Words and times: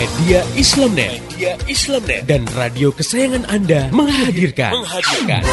Media 0.00 0.40
Islamnet, 0.56 1.20
Media 1.28 1.52
Islamnet 1.68 2.24
dan 2.24 2.48
radio 2.56 2.88
kesayangan 2.88 3.44
Anda 3.52 3.92
menghadirkan, 3.92 4.72
menghadirkan. 4.72 5.44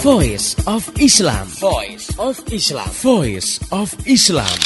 Voice 0.00 0.56
of 0.64 0.88
Islam. 0.96 1.52
Voice 1.60 2.08
of 2.16 2.40
Islam. 2.48 2.88
Voice 3.04 3.60
of 3.76 3.92
Islam. 4.08 4.56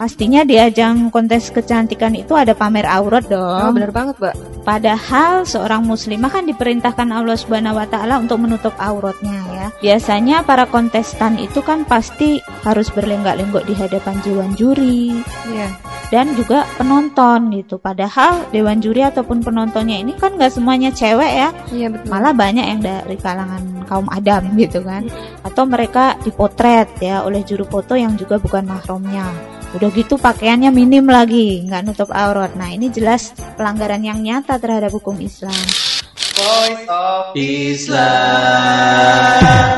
Pastinya 0.00 0.40
di 0.40 0.56
ajang 0.56 1.12
kontes 1.12 1.52
kecantikan 1.52 2.16
itu 2.16 2.32
ada 2.32 2.56
pamer 2.56 2.88
aurat 2.88 3.28
dong. 3.28 3.68
Oh, 3.68 3.72
bener 3.76 3.92
banget, 3.92 4.16
Mbak. 4.16 4.64
Padahal 4.64 5.44
seorang 5.44 5.84
muslimah 5.84 6.32
kan 6.32 6.48
diperintahkan 6.48 7.12
Allah 7.12 7.36
Subhanahu 7.36 7.76
wa 7.76 7.84
taala 7.84 8.16
untuk 8.16 8.40
menutup 8.40 8.72
auratnya 8.80 9.41
ya. 9.62 9.68
Biasanya 9.78 10.42
para 10.42 10.66
kontestan 10.66 11.38
itu 11.38 11.62
kan 11.62 11.86
pasti 11.86 12.42
harus 12.66 12.90
berlenggak-lenggok 12.90 13.62
di 13.64 13.74
hadapan 13.78 14.18
dewan 14.26 14.50
juri. 14.58 15.22
Iya. 15.46 15.70
Dan 16.12 16.36
juga 16.36 16.68
penonton 16.76 17.54
gitu. 17.56 17.80
Padahal 17.80 18.44
dewan 18.52 18.82
juri 18.84 19.00
ataupun 19.00 19.40
penontonnya 19.40 19.96
ini 20.02 20.12
kan 20.18 20.36
nggak 20.36 20.52
semuanya 20.52 20.92
cewek 20.92 21.32
ya. 21.32 21.48
Iya, 21.72 21.88
betul. 21.88 22.08
Malah 22.12 22.34
banyak 22.36 22.66
yang 22.68 22.80
dari 22.84 23.16
kalangan 23.16 23.88
kaum 23.88 24.08
adam 24.12 24.52
gitu 24.60 24.84
kan. 24.84 25.08
Atau 25.40 25.64
mereka 25.64 26.18
dipotret 26.20 26.92
ya 27.00 27.24
oleh 27.24 27.40
juru 27.46 27.64
foto 27.64 27.96
yang 27.96 28.18
juga 28.20 28.36
bukan 28.36 28.68
mahramnya. 28.68 29.24
Udah 29.72 29.88
gitu 29.96 30.20
pakaiannya 30.20 30.68
minim 30.68 31.08
lagi, 31.08 31.64
nggak 31.64 31.88
nutup 31.88 32.12
aurat. 32.12 32.52
Nah 32.60 32.68
ini 32.68 32.92
jelas 32.92 33.32
pelanggaran 33.56 34.04
yang 34.04 34.20
nyata 34.20 34.60
terhadap 34.60 34.92
hukum 34.92 35.16
Islam. 35.16 35.91
Voice 36.32 36.88
of 36.88 37.36
Islam. 37.36 38.02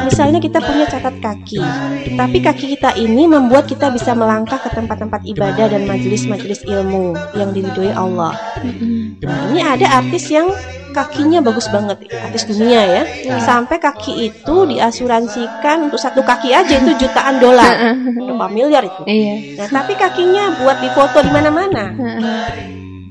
Misalnya 0.06 0.38
kita 0.38 0.62
punya 0.62 0.86
catat 0.86 1.18
kaki, 1.18 1.58
tapi 2.14 2.38
kaki 2.38 2.78
kita 2.78 2.94
ini 2.94 3.26
membuat 3.26 3.66
kita 3.66 3.90
bisa 3.90 4.14
melangkah 4.14 4.62
ke 4.62 4.70
tempat-tempat 4.70 5.26
ibadah 5.26 5.66
dan 5.66 5.82
majelis-majelis 5.90 6.62
ilmu 6.62 7.18
yang 7.34 7.50
diridhoi 7.50 7.90
Allah. 7.90 8.38
Nah, 9.18 9.38
ini 9.50 9.66
ada 9.66 9.98
artis 9.98 10.30
yang 10.30 10.46
kakinya 10.94 11.42
bagus 11.42 11.66
banget, 11.74 12.06
artis 12.14 12.46
dunia 12.46 12.86
ya. 12.86 13.02
Sampai 13.42 13.82
kaki 13.82 14.30
itu 14.30 14.56
diasuransikan 14.70 15.90
untuk 15.90 15.98
satu 15.98 16.22
kaki 16.22 16.54
aja 16.54 16.78
itu 16.78 16.94
jutaan 17.02 17.42
dolar, 17.42 17.98
berapa 18.14 18.46
miliar 18.54 18.86
itu. 18.86 19.02
Iya. 19.10 19.58
Nah, 19.58 19.82
tapi 19.82 19.98
kakinya 19.98 20.54
buat 20.62 20.78
difoto 20.78 21.18
di 21.18 21.30
mana-mana. 21.34 21.84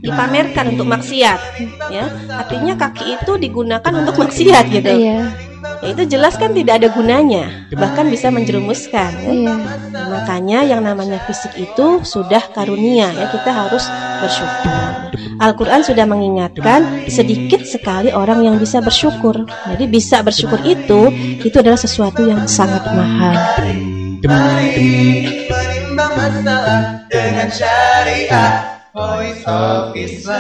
Dipamerkan 0.04 0.76
untuk 0.76 0.84
maksiat, 0.92 1.40
ya. 1.88 2.12
Artinya 2.28 2.76
kaki 2.76 3.24
itu 3.24 3.40
digunakan 3.40 3.94
untuk 3.96 4.20
maksiat 4.20 4.68
gitu. 4.68 4.92
Iya. 4.92 5.32
Ya, 5.80 5.96
itu 5.96 6.04
jelas 6.08 6.36
kan 6.36 6.52
tidak 6.52 6.84
ada 6.84 6.92
gunanya, 6.92 7.68
bahkan 7.76 8.12
bisa 8.12 8.28
menjerumuskan. 8.28 9.12
ya. 9.16 9.32
Iya. 9.32 9.56
Nah, 9.96 10.08
makanya 10.12 10.60
yang 10.68 10.82
namanya 10.84 11.24
fisik 11.24 11.56
itu 11.56 12.04
sudah 12.04 12.44
karunia 12.52 13.16
ya, 13.16 13.32
kita 13.32 13.52
harus 13.52 13.88
bersyukur. 14.20 14.76
Al-Qur'an 15.40 15.84
sudah 15.84 16.04
mengingatkan 16.08 17.08
sedikit 17.08 17.64
sekali 17.64 18.12
orang 18.12 18.44
yang 18.44 18.56
bisa 18.60 18.84
bersyukur. 18.84 19.48
Jadi 19.48 19.86
bisa 19.88 20.20
bersyukur 20.20 20.60
itu 20.68 21.12
itu 21.44 21.56
adalah 21.56 21.80
sesuatu 21.80 22.24
yang 22.28 22.44
sangat 22.48 22.84
mahal. 22.92 23.36
Mari 24.24 25.28
dengan 27.12 27.48
syariah. 27.52 28.73
Voice 28.94 29.44
of 29.48 29.98
Islam. 29.98 30.38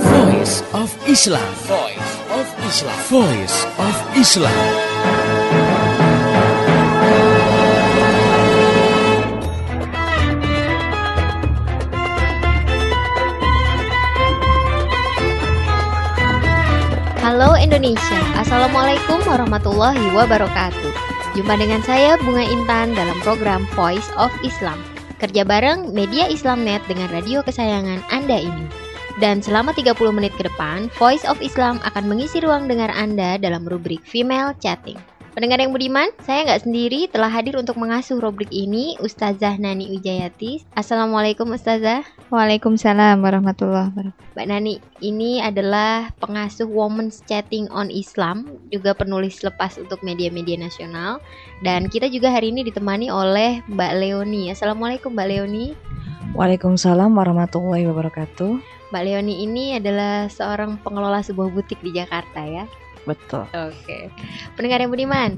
Voice 0.00 0.62
of 0.72 0.96
Islam. 1.06 1.54
Voice 1.68 2.16
of 2.30 2.48
Islam. 2.64 3.00
Voice 3.04 3.66
of 3.76 4.16
Islam. 4.16 4.89
Indonesia, 17.70 18.18
Assalamualaikum 18.34 19.22
warahmatullahi 19.30 20.10
wabarakatuh. 20.10 20.90
Jumpa 21.38 21.54
dengan 21.54 21.78
saya 21.86 22.18
Bunga 22.18 22.42
Intan 22.42 22.98
dalam 22.98 23.14
program 23.22 23.62
Voice 23.78 24.10
of 24.18 24.34
Islam. 24.42 24.74
Kerja 25.22 25.46
bareng 25.46 25.94
Media 25.94 26.26
Islamnet 26.26 26.82
dengan 26.90 27.06
radio 27.14 27.46
kesayangan 27.46 28.02
Anda 28.10 28.42
ini. 28.42 28.66
Dan 29.22 29.38
selama 29.38 29.70
30 29.70 29.94
menit 30.10 30.34
ke 30.34 30.50
depan, 30.50 30.90
Voice 30.98 31.22
of 31.22 31.38
Islam 31.38 31.78
akan 31.86 32.10
mengisi 32.10 32.42
ruang 32.42 32.66
dengar 32.66 32.90
Anda 32.90 33.38
dalam 33.38 33.62
rubrik 33.62 34.02
Female 34.02 34.50
Chatting. 34.58 34.98
Pendengar 35.30 35.62
yang 35.62 35.70
budiman, 35.70 36.10
saya 36.26 36.42
nggak 36.42 36.66
sendiri 36.66 37.06
telah 37.06 37.30
hadir 37.30 37.54
untuk 37.54 37.78
mengasuh 37.78 38.18
rubrik 38.18 38.50
ini 38.50 38.98
Ustazah 38.98 39.62
Nani 39.62 39.86
Wijayati. 39.86 40.66
Assalamualaikum 40.74 41.54
Ustazah. 41.54 42.02
Waalaikumsalam 42.34 43.22
warahmatullahi 43.22 43.94
wabarakatuh. 43.94 44.34
Mbak 44.34 44.46
Nani, 44.50 44.74
ini 44.98 45.38
adalah 45.38 46.10
pengasuh 46.18 46.66
Women's 46.66 47.22
Chatting 47.30 47.70
on 47.70 47.94
Islam, 47.94 48.58
juga 48.74 48.90
penulis 48.90 49.38
lepas 49.46 49.78
untuk 49.78 50.02
media-media 50.02 50.58
nasional. 50.58 51.22
Dan 51.62 51.86
kita 51.86 52.10
juga 52.10 52.34
hari 52.34 52.50
ini 52.50 52.66
ditemani 52.66 53.06
oleh 53.14 53.62
Mbak 53.70 53.92
Leoni. 54.02 54.50
Assalamualaikum 54.50 55.14
Mbak 55.14 55.28
Leoni. 55.30 55.78
Waalaikumsalam 56.34 57.14
warahmatullahi 57.14 57.86
wabarakatuh. 57.86 58.58
Mbak 58.90 59.02
Leoni 59.06 59.46
ini 59.46 59.78
adalah 59.78 60.26
seorang 60.26 60.82
pengelola 60.82 61.22
sebuah 61.22 61.54
butik 61.54 61.78
di 61.86 61.94
Jakarta 61.94 62.42
ya. 62.42 62.66
Betul. 63.08 63.48
Oke. 63.56 64.12
Pendengar 64.56 64.84
yang 64.84 64.92
budiman, 64.92 65.30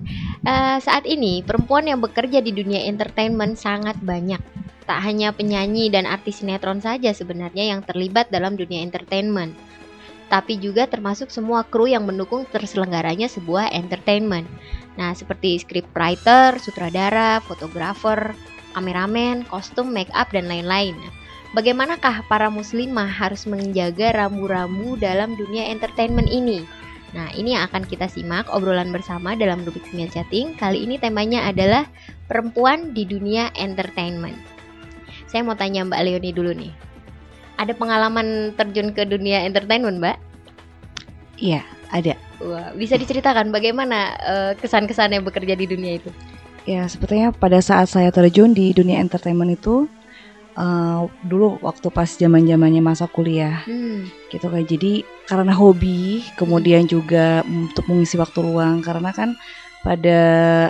eh, 0.42 0.78
saat 0.82 1.06
ini 1.06 1.46
perempuan 1.46 1.86
yang 1.86 2.02
bekerja 2.02 2.42
di 2.42 2.50
dunia 2.50 2.86
entertainment 2.90 3.54
sangat 3.54 3.94
banyak. 4.02 4.42
Tak 4.82 4.98
hanya 5.06 5.30
penyanyi 5.30 5.88
dan 5.88 6.10
artis 6.10 6.42
sinetron 6.42 6.82
saja 6.82 7.14
sebenarnya 7.14 7.70
yang 7.70 7.80
terlibat 7.86 8.28
dalam 8.34 8.58
dunia 8.58 8.82
entertainment. 8.82 9.54
Tapi 10.26 10.58
juga 10.58 10.88
termasuk 10.88 11.28
semua 11.28 11.62
kru 11.62 11.86
yang 11.86 12.08
mendukung 12.08 12.48
terselenggaranya 12.48 13.28
sebuah 13.28 13.70
entertainment. 13.70 14.48
Nah, 14.96 15.12
seperti 15.12 15.60
scriptwriter, 15.60 16.56
sutradara, 16.56 17.38
fotografer, 17.44 18.32
kameramen, 18.72 19.44
kostum, 19.46 19.92
make 19.92 20.10
up, 20.16 20.32
dan 20.32 20.48
lain-lain. 20.48 20.96
Bagaimanakah 21.52 22.24
para 22.32 22.48
muslimah 22.48 23.12
harus 23.12 23.44
menjaga 23.44 24.24
rambu-rambu 24.24 24.96
dalam 24.96 25.36
dunia 25.36 25.68
entertainment 25.68 26.32
ini? 26.32 26.64
Nah, 27.12 27.28
ini 27.36 27.52
yang 27.52 27.68
akan 27.68 27.84
kita 27.84 28.08
simak 28.08 28.48
obrolan 28.48 28.88
bersama 28.88 29.36
dalam 29.36 29.60
rubrik 29.68 29.84
Female 29.92 30.08
Chatting. 30.08 30.56
Kali 30.56 30.80
ini 30.80 30.96
temanya 30.96 31.44
adalah 31.44 31.84
perempuan 32.24 32.96
di 32.96 33.04
dunia 33.04 33.52
entertainment. 33.52 34.36
Saya 35.28 35.44
mau 35.44 35.52
tanya 35.52 35.84
Mbak 35.84 36.00
Leoni 36.08 36.30
dulu 36.32 36.56
nih. 36.56 36.72
Ada 37.60 37.76
pengalaman 37.76 38.56
terjun 38.56 38.96
ke 38.96 39.04
dunia 39.04 39.44
entertainment, 39.44 40.00
Mbak? 40.00 40.16
Iya, 41.36 41.60
ada. 41.92 42.16
Wah, 42.40 42.72
bisa 42.72 42.96
diceritakan 42.96 43.52
bagaimana 43.52 44.16
eh, 44.16 44.52
kesan-kesannya 44.56 45.20
bekerja 45.20 45.52
di 45.52 45.68
dunia 45.68 46.00
itu? 46.00 46.08
Ya, 46.64 46.88
sepertinya 46.88 47.28
pada 47.34 47.60
saat 47.60 47.92
saya 47.92 48.08
terjun 48.08 48.56
di 48.56 48.72
dunia 48.72 49.02
entertainment 49.02 49.52
itu 49.52 49.84
eh, 50.56 51.00
dulu 51.24 51.58
waktu 51.64 51.88
pas 51.88 52.08
zaman-zamannya 52.08 52.82
masa 52.84 53.08
kuliah 53.08 53.64
Hmm, 53.64 54.08
gitu 54.28 54.46
kan. 54.48 54.64
Jadi 54.64 55.04
karena 55.28 55.52
hobi, 55.54 56.24
kemudian 56.36 56.84
juga 56.88 57.40
untuk 57.46 57.86
mengisi 57.88 58.20
waktu 58.20 58.38
luang 58.44 58.84
karena 58.84 59.10
kan 59.14 59.36
pada 59.82 60.20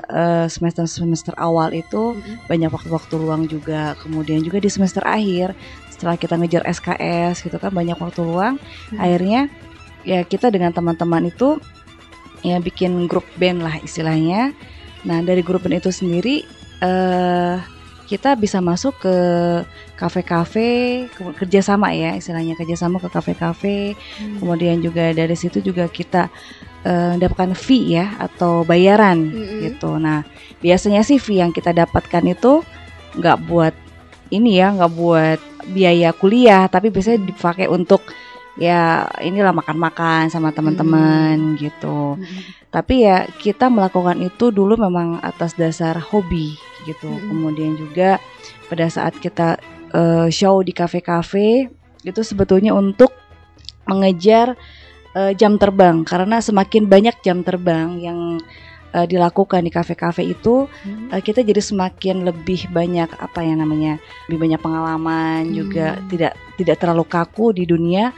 eh, 0.00 0.46
semester-semester 0.48 1.36
awal 1.36 1.76
itu 1.76 2.16
mm-mm. 2.16 2.48
banyak 2.48 2.70
waktu-waktu 2.72 3.14
luang 3.20 3.44
juga. 3.46 3.94
Kemudian 4.00 4.40
juga 4.40 4.58
di 4.58 4.70
semester 4.72 5.04
akhir 5.04 5.52
setelah 5.92 6.16
kita 6.16 6.34
ngejar 6.40 6.64
SKS 6.66 7.44
gitu 7.44 7.56
kan 7.60 7.70
banyak 7.70 7.96
waktu 8.00 8.20
luang. 8.24 8.56
Hmm. 8.90 8.98
Akhirnya 8.98 9.52
ya 10.02 10.26
kita 10.26 10.50
dengan 10.50 10.74
teman-teman 10.74 11.30
itu 11.30 11.62
ya 12.42 12.58
bikin 12.58 13.06
grup 13.06 13.24
band 13.38 13.62
lah 13.62 13.78
istilahnya. 13.84 14.50
Nah 15.06 15.22
dari 15.22 15.44
grup 15.44 15.62
band 15.62 15.78
itu 15.78 15.92
sendiri 15.94 16.42
eh 16.82 17.56
kita 18.12 18.36
bisa 18.36 18.60
masuk 18.60 18.92
ke 19.00 19.16
kafe-kafe 19.96 21.08
ke- 21.08 21.34
kerjasama 21.40 21.96
ya 21.96 22.12
istilahnya 22.12 22.52
kerjasama 22.60 23.00
ke 23.00 23.08
kafe-kafe. 23.08 23.96
Hmm. 24.20 24.36
Kemudian 24.36 24.84
juga 24.84 25.16
dari 25.16 25.32
situ 25.32 25.64
juga 25.64 25.88
kita 25.88 26.28
eh, 26.84 27.14
dapatkan 27.16 27.56
fee 27.56 27.96
ya 27.96 28.12
atau 28.20 28.68
bayaran 28.68 29.32
Mm-mm. 29.32 29.60
gitu. 29.64 29.96
Nah 29.96 30.28
biasanya 30.60 31.00
sih 31.00 31.16
fee 31.16 31.40
yang 31.40 31.56
kita 31.56 31.72
dapatkan 31.72 32.20
itu 32.28 32.60
nggak 33.16 33.38
buat 33.48 33.74
ini 34.28 34.60
ya 34.60 34.76
nggak 34.76 34.92
buat 34.92 35.40
biaya 35.72 36.10
kuliah 36.12 36.68
tapi 36.68 36.92
biasanya 36.92 37.22
dipakai 37.22 37.70
untuk 37.70 38.04
ya 38.60 39.08
inilah 39.24 39.56
makan-makan 39.56 40.28
sama 40.28 40.52
teman-teman 40.52 41.56
gitu. 41.56 42.20
Mm-mm. 42.20 42.61
Tapi 42.72 43.04
ya 43.04 43.28
kita 43.28 43.68
melakukan 43.68 44.16
itu 44.24 44.48
dulu 44.48 44.80
memang 44.80 45.20
atas 45.20 45.52
dasar 45.60 46.00
hobi 46.00 46.56
gitu. 46.88 47.12
Mm-mm. 47.12 47.28
Kemudian 47.28 47.72
juga 47.76 48.16
pada 48.72 48.88
saat 48.88 49.12
kita 49.20 49.60
eh, 49.92 50.28
show 50.32 50.64
di 50.64 50.72
kafe-kafe 50.72 51.68
itu 52.02 52.20
sebetulnya 52.24 52.72
untuk 52.72 53.12
mengejar 53.84 54.56
eh, 55.12 55.36
jam 55.36 55.60
terbang 55.60 56.00
karena 56.02 56.40
semakin 56.40 56.88
banyak 56.88 57.16
jam 57.20 57.44
terbang 57.44 58.00
yang 58.00 58.40
eh, 58.92 59.06
dilakukan 59.08 59.60
di 59.64 59.70
kafe-kafe 59.72 60.22
itu 60.24 60.68
Hmm. 60.84 61.08
eh, 61.12 61.20
kita 61.20 61.40
jadi 61.42 61.60
semakin 61.60 62.24
lebih 62.24 62.68
banyak 62.70 63.08
apa 63.18 63.40
ya 63.42 63.54
namanya 63.56 63.96
lebih 64.28 64.48
banyak 64.48 64.60
pengalaman 64.60 65.52
juga 65.52 65.96
Hmm. 65.96 66.08
tidak 66.08 66.32
tidak 66.56 66.76
terlalu 66.80 67.04
kaku 67.08 67.52
di 67.52 67.64
dunia 67.64 68.12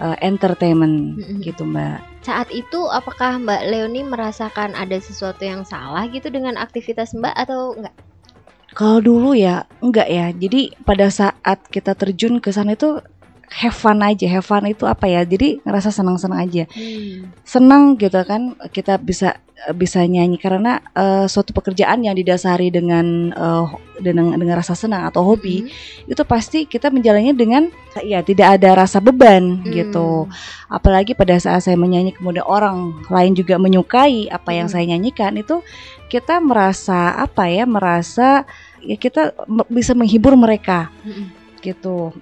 eh, 0.00 0.16
entertainment 0.24 1.18
Mm-mm. 1.20 1.42
gitu 1.44 1.62
mbak 1.64 2.00
Saat 2.20 2.52
itu 2.52 2.84
apakah 2.92 3.40
Mbak 3.40 3.62
Leoni 3.64 4.04
merasakan 4.04 4.76
ada 4.76 5.00
sesuatu 5.00 5.40
yang 5.40 5.64
salah 5.64 6.04
gitu 6.04 6.28
dengan 6.28 6.60
aktivitas 6.60 7.16
Mbak 7.16 7.32
atau 7.32 7.72
enggak? 7.80 7.94
kalau 8.70 9.02
dulu 9.02 9.34
ya 9.34 9.66
enggak 9.82 10.06
ya 10.06 10.30
jadi 10.30 10.60
pada 10.86 11.10
saat 11.10 11.58
kita 11.74 11.96
terjun 11.98 12.38
ke 12.38 12.54
sana 12.54 12.78
itu 12.78 13.02
have 13.50 13.74
fun 13.74 13.98
aja 14.00 14.26
have 14.30 14.46
fun 14.46 14.62
itu 14.64 14.86
apa 14.86 15.10
ya 15.10 15.26
jadi 15.26 15.58
ngerasa 15.66 15.90
senang-senang 15.90 16.38
aja 16.38 16.64
senang 17.42 17.98
gitu 17.98 18.22
kan 18.22 18.54
kita 18.70 18.96
bisa 18.96 19.36
bisa 19.76 20.00
nyanyi 20.08 20.40
karena 20.40 20.80
eh, 20.96 21.28
suatu 21.28 21.52
pekerjaan 21.52 22.00
yang 22.00 22.16
didasari 22.16 22.72
dengan 22.72 23.28
eh, 23.28 23.66
dengan 24.00 24.32
dengan 24.38 24.56
rasa 24.56 24.72
senang 24.72 25.04
atau 25.04 25.20
hobi 25.20 25.66
Hmm. 25.68 26.14
itu 26.16 26.22
pasti 26.24 26.64
kita 26.64 26.88
menjalannya 26.88 27.36
dengan 27.36 27.68
ya 28.00 28.24
tidak 28.24 28.56
ada 28.56 28.72
rasa 28.72 29.02
beban 29.04 29.60
Hmm. 29.60 29.68
gitu 29.68 30.30
apalagi 30.72 31.12
pada 31.12 31.36
saat 31.36 31.60
saya 31.66 31.76
menyanyi 31.76 32.16
kemudian 32.16 32.46
orang 32.48 33.04
lain 33.12 33.36
juga 33.36 33.60
menyukai 33.60 34.32
apa 34.32 34.54
yang 34.56 34.70
Hmm. 34.70 34.74
saya 34.80 34.84
nyanyikan 34.96 35.36
itu 35.36 35.60
kita 36.08 36.40
merasa 36.40 37.18
apa 37.20 37.50
ya 37.52 37.68
merasa 37.68 38.48
ya 38.80 38.96
kita 38.96 39.36
bisa 39.68 39.92
menghibur 39.92 40.32
mereka 40.40 40.88
Hmm. 41.04 41.28
gitu 41.60 42.16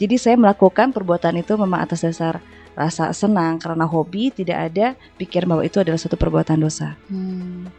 jadi 0.00 0.16
saya 0.18 0.36
melakukan 0.38 0.90
perbuatan 0.90 1.40
itu 1.40 1.54
memang 1.58 1.84
atas 1.84 2.02
dasar 2.02 2.42
rasa 2.74 3.14
senang 3.14 3.62
karena 3.62 3.86
hobi 3.86 4.34
tidak 4.34 4.72
ada 4.72 4.86
pikir 5.14 5.46
bahwa 5.46 5.62
itu 5.62 5.78
adalah 5.78 5.98
suatu 5.98 6.18
perbuatan 6.18 6.58
dosa 6.58 6.98
Hmm. 7.06 7.70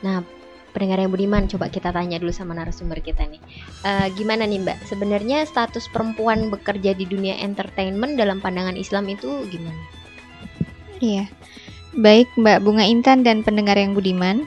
Nah, 0.00 0.24
pendengar 0.72 1.02
yang 1.02 1.12
budiman, 1.12 1.44
coba 1.44 1.68
kita 1.68 1.92
tanya 1.92 2.16
dulu 2.16 2.32
sama 2.32 2.56
narasumber 2.56 3.04
kita 3.04 3.26
nih. 3.28 3.42
Eh, 3.84 4.08
gimana 4.16 4.48
nih 4.48 4.64
Mbak? 4.64 4.78
Sebenarnya 4.88 5.44
status 5.44 5.90
perempuan 5.92 6.48
bekerja 6.48 6.96
di 6.96 7.04
dunia 7.04 7.36
entertainment 7.40 8.16
dalam 8.16 8.40
pandangan 8.40 8.76
Islam 8.78 9.12
itu 9.12 9.44
gimana? 9.50 9.80
Iya. 11.00 11.28
Baik 11.90 12.30
Mbak 12.38 12.58
Bunga 12.62 12.86
Intan 12.86 13.26
dan 13.26 13.42
pendengar 13.42 13.74
yang 13.74 13.98
budiman, 13.98 14.46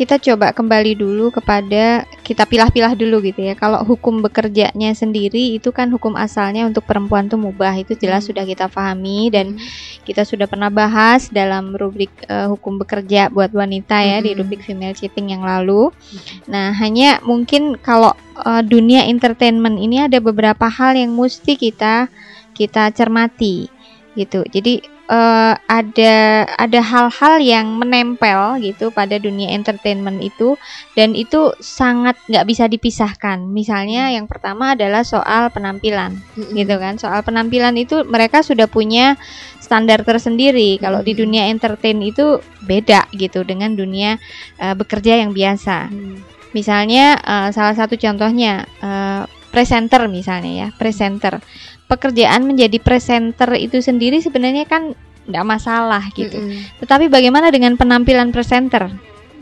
kita 0.00 0.16
coba 0.16 0.56
kembali 0.56 0.96
dulu 0.96 1.28
kepada 1.28 2.08
kita 2.24 2.48
pilah-pilah 2.48 2.96
dulu 2.96 3.20
gitu 3.20 3.44
ya. 3.44 3.52
Kalau 3.52 3.84
hukum 3.84 4.24
bekerjanya 4.24 4.96
sendiri 4.96 5.60
itu 5.60 5.68
kan 5.76 5.92
hukum 5.92 6.16
asalnya 6.16 6.64
untuk 6.64 6.88
perempuan 6.88 7.28
tuh 7.28 7.36
mubah 7.36 7.76
itu 7.76 7.92
jelas 8.00 8.24
Hmm. 8.24 8.32
sudah 8.32 8.44
kita 8.48 8.72
pahami 8.72 9.28
dan 9.28 9.60
kita 10.08 10.24
sudah 10.24 10.48
pernah 10.48 10.72
bahas 10.72 11.28
dalam 11.28 11.76
rubrik 11.76 12.08
eh, 12.24 12.48
hukum 12.48 12.80
bekerja 12.80 13.28
buat 13.28 13.52
wanita 13.52 14.00
ya 14.00 14.24
di 14.24 14.32
Mm-mm. 14.32 14.40
rubrik 14.40 14.64
female 14.64 14.96
cheating 14.96 15.36
yang 15.36 15.44
lalu. 15.44 15.92
Nah, 16.48 16.72
hanya 16.80 17.20
mungkin 17.20 17.76
kalau 17.76 18.16
eh, 18.40 18.62
dunia 18.64 19.04
entertainment 19.04 19.76
ini 19.76 20.08
ada 20.08 20.16
beberapa 20.16 20.64
hal 20.64 20.96
yang 20.96 21.12
mesti 21.12 21.60
kita 21.60 22.08
kita 22.56 22.88
cermati 22.96 23.68
gitu. 24.16 24.48
Jadi 24.48 24.80
eh, 25.10 25.54
ada 25.58 26.16
ada 26.54 26.80
hal-hal 26.80 27.34
yang 27.42 27.66
menempel 27.76 28.62
gitu 28.62 28.94
pada 28.94 29.18
dunia 29.18 29.50
entertainment 29.50 30.22
itu 30.22 30.54
dan 30.94 31.18
itu 31.18 31.50
sangat 31.58 32.14
nggak 32.30 32.46
bisa 32.46 32.70
dipisahkan. 32.70 33.42
Misalnya 33.50 34.14
yang 34.14 34.30
pertama 34.30 34.78
adalah 34.78 35.02
soal 35.02 35.50
penampilan 35.50 36.14
gitu 36.54 36.74
kan. 36.78 36.96
Soal 36.96 37.26
penampilan 37.26 37.74
itu 37.74 38.06
mereka 38.06 38.46
sudah 38.46 38.70
punya 38.70 39.18
standar 39.58 40.06
tersendiri. 40.06 40.78
Kalau 40.78 41.02
di 41.02 41.18
dunia 41.18 41.50
entertain 41.50 41.98
itu 42.00 42.38
beda 42.62 43.10
gitu 43.12 43.42
dengan 43.42 43.74
dunia 43.74 44.16
eh, 44.62 44.74
bekerja 44.78 45.18
yang 45.18 45.34
biasa. 45.34 45.90
Misalnya 46.54 47.18
eh, 47.18 47.48
salah 47.50 47.74
satu 47.74 47.98
contohnya 47.98 48.62
eh, 48.78 49.39
presenter 49.50 50.06
misalnya 50.06 50.66
ya, 50.66 50.68
presenter. 50.74 51.42
Pekerjaan 51.90 52.46
menjadi 52.46 52.78
presenter 52.78 53.50
itu 53.58 53.82
sendiri 53.82 54.22
sebenarnya 54.22 54.64
kan 54.64 54.94
nggak 55.26 55.46
masalah 55.46 56.02
gitu. 56.14 56.38
Mm-mm. 56.38 56.82
Tetapi 56.82 57.10
bagaimana 57.10 57.50
dengan 57.50 57.74
penampilan 57.74 58.30
presenter? 58.30 58.90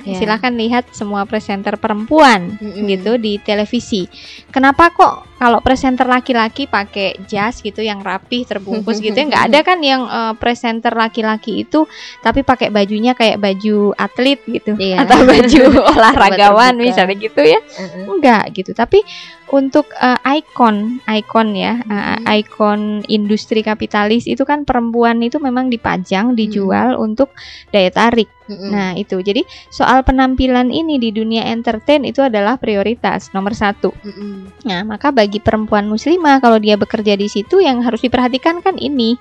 Ya. 0.01 0.15
Silahkan 0.17 0.55
lihat 0.55 0.91
semua 0.91 1.25
presenter 1.25 1.75
perempuan 1.75 2.57
Mm-mm. 2.57 2.87
gitu 2.87 3.17
di 3.17 3.37
televisi. 3.39 4.07
Kenapa 4.49 4.89
kok 4.89 5.27
kalau 5.37 5.59
presenter 5.59 6.05
laki-laki 6.05 6.67
pakai 6.67 7.15
jas 7.25 7.59
gitu 7.59 7.79
yang 7.79 8.01
rapih 8.01 8.43
terbungkus 8.43 8.99
gitu 9.05 9.15
ya 9.15 9.27
nggak 9.27 9.45
ada 9.49 9.61
kan 9.63 9.79
yang 9.79 10.03
eh, 10.05 10.35
presenter 10.35 10.91
laki-laki 10.91 11.63
itu 11.63 11.87
tapi 12.21 12.43
pakai 12.43 12.71
bajunya 12.71 13.15
kayak 13.15 13.39
baju 13.39 13.95
atlet 13.95 14.41
gitu 14.45 14.75
Iya. 14.75 14.99
atau 15.07 15.23
baju 15.23 15.63
olahragawan 15.95 16.75
misalnya 16.75 17.15
gitu 17.15 17.43
ya 17.43 17.61
Mm-mm. 17.63 18.19
enggak 18.19 18.45
gitu 18.53 18.75
tapi 18.75 19.03
untuk 19.49 19.95
eh, 19.95 20.19
ikon 20.39 21.03
ikon 21.07 21.49
ya 21.55 21.81
Hmm. 21.89 22.21
ikon 22.27 22.81
industri 23.09 23.63
kapitalis 23.63 24.27
itu 24.27 24.43
kan 24.43 24.63
perempuan 24.63 25.23
itu 25.23 25.39
memang 25.39 25.69
dipajang 25.69 26.35
dijual 26.35 26.99
untuk 26.99 27.33
daya 27.71 27.89
tarik 27.89 28.29
Mm-mm. 28.49 28.71
Nah 28.73 28.97
itu 28.97 29.21
jadi 29.21 29.45
soal 29.69 30.03
penampilan 30.03 30.73
ini 30.73 30.97
di 30.97 31.13
dunia 31.13 31.45
entertain 31.47 32.03
itu 32.09 32.25
adalah 32.25 32.57
prioritas 32.57 33.31
nomor 33.37 33.53
satu. 33.53 33.93
Mm-mm. 34.03 34.65
Nah 34.65 34.83
maka 34.89 35.13
bagi 35.13 35.39
perempuan 35.39 35.87
muslimah 35.87 36.41
kalau 36.41 36.57
dia 36.57 36.81
bekerja 36.81 37.15
di 37.15 37.29
situ 37.29 37.61
yang 37.61 37.85
harus 37.85 38.01
diperhatikan 38.01 38.65
kan 38.65 38.81
ini 38.81 39.21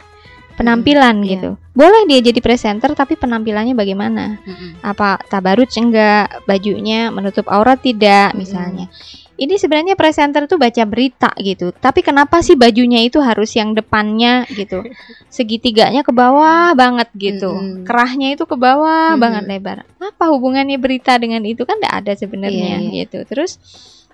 penampilan 0.58 1.22
iya. 1.22 1.30
gitu. 1.38 1.50
Boleh 1.78 2.10
dia 2.10 2.20
jadi 2.24 2.40
presenter 2.42 2.98
tapi 2.98 3.14
penampilannya 3.14 3.78
bagaimana? 3.78 4.42
Mm-mm. 4.42 4.82
Apa 4.82 5.22
tabaruj 5.30 5.70
enggak? 5.78 6.48
Bajunya 6.50 7.14
menutup 7.14 7.46
aurat 7.52 7.78
tidak 7.78 8.34
misalnya. 8.34 8.90
Ini 9.38 9.54
sebenarnya 9.62 9.94
presenter 9.94 10.50
tuh 10.50 10.58
baca 10.58 10.82
berita 10.90 11.30
gitu. 11.38 11.70
Tapi 11.70 12.02
kenapa 12.02 12.42
sih 12.42 12.58
bajunya 12.58 13.06
itu 13.06 13.22
harus 13.22 13.54
yang 13.54 13.78
depannya 13.78 14.50
gitu? 14.50 14.82
Segitiganya 15.30 16.02
ke 16.02 16.10
bawah 16.10 16.74
banget 16.74 17.06
gitu. 17.14 17.54
Mm-mm. 17.54 17.86
Kerahnya 17.86 18.34
itu 18.34 18.50
ke 18.50 18.58
bawah 18.58 19.14
Mm-mm. 19.14 19.22
banget 19.22 19.44
lebar. 19.46 19.78
Apa 20.02 20.34
hubungannya 20.34 20.82
berita 20.82 21.22
dengan 21.22 21.46
itu 21.46 21.70
kan 21.70 21.78
tidak 21.78 21.94
ada 22.02 22.14
sebenarnya 22.18 22.82
Iya, 22.82 22.90
iya. 22.90 22.94
gitu. 23.06 23.30
Terus 23.30 23.62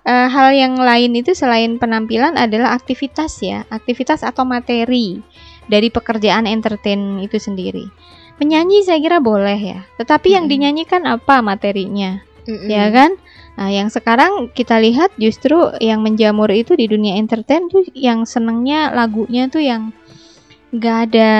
eh, 0.04 0.28
hal 0.28 0.52
yang 0.52 0.76
lain 0.76 1.16
itu 1.16 1.32
selain 1.32 1.80
penampilan 1.80 2.36
adalah 2.36 2.76
aktivitas 2.76 3.40
ya, 3.40 3.64
aktivitas 3.72 4.20
atau 4.20 4.44
materi 4.44 5.24
dari 5.64 5.88
pekerjaan 5.88 6.44
entertain 6.44 7.00
itu 7.24 7.40
sendiri. 7.40 7.88
Penyanyi 8.36 8.84
saya 8.84 9.00
kira 9.00 9.24
boleh 9.24 9.56
ya, 9.56 9.80
tetapi 9.96 10.36
yang 10.36 10.44
Mm-mm. 10.44 10.52
dinyanyikan 10.52 11.08
apa 11.08 11.40
materinya? 11.40 12.20
Mm-mm. 12.44 12.68
ya 12.68 12.92
kan? 12.92 13.16
Nah, 13.54 13.70
yang 13.70 13.86
sekarang 13.86 14.50
kita 14.50 14.82
lihat 14.82 15.14
justru 15.14 15.54
yang 15.78 16.02
menjamur 16.02 16.50
itu 16.50 16.74
di 16.74 16.90
dunia 16.90 17.14
entertain 17.14 17.70
tuh 17.70 17.86
yang 17.94 18.26
senengnya 18.26 18.90
lagunya 18.90 19.46
tuh 19.46 19.62
yang 19.62 19.94
nggak 20.74 20.98
ada 21.06 21.30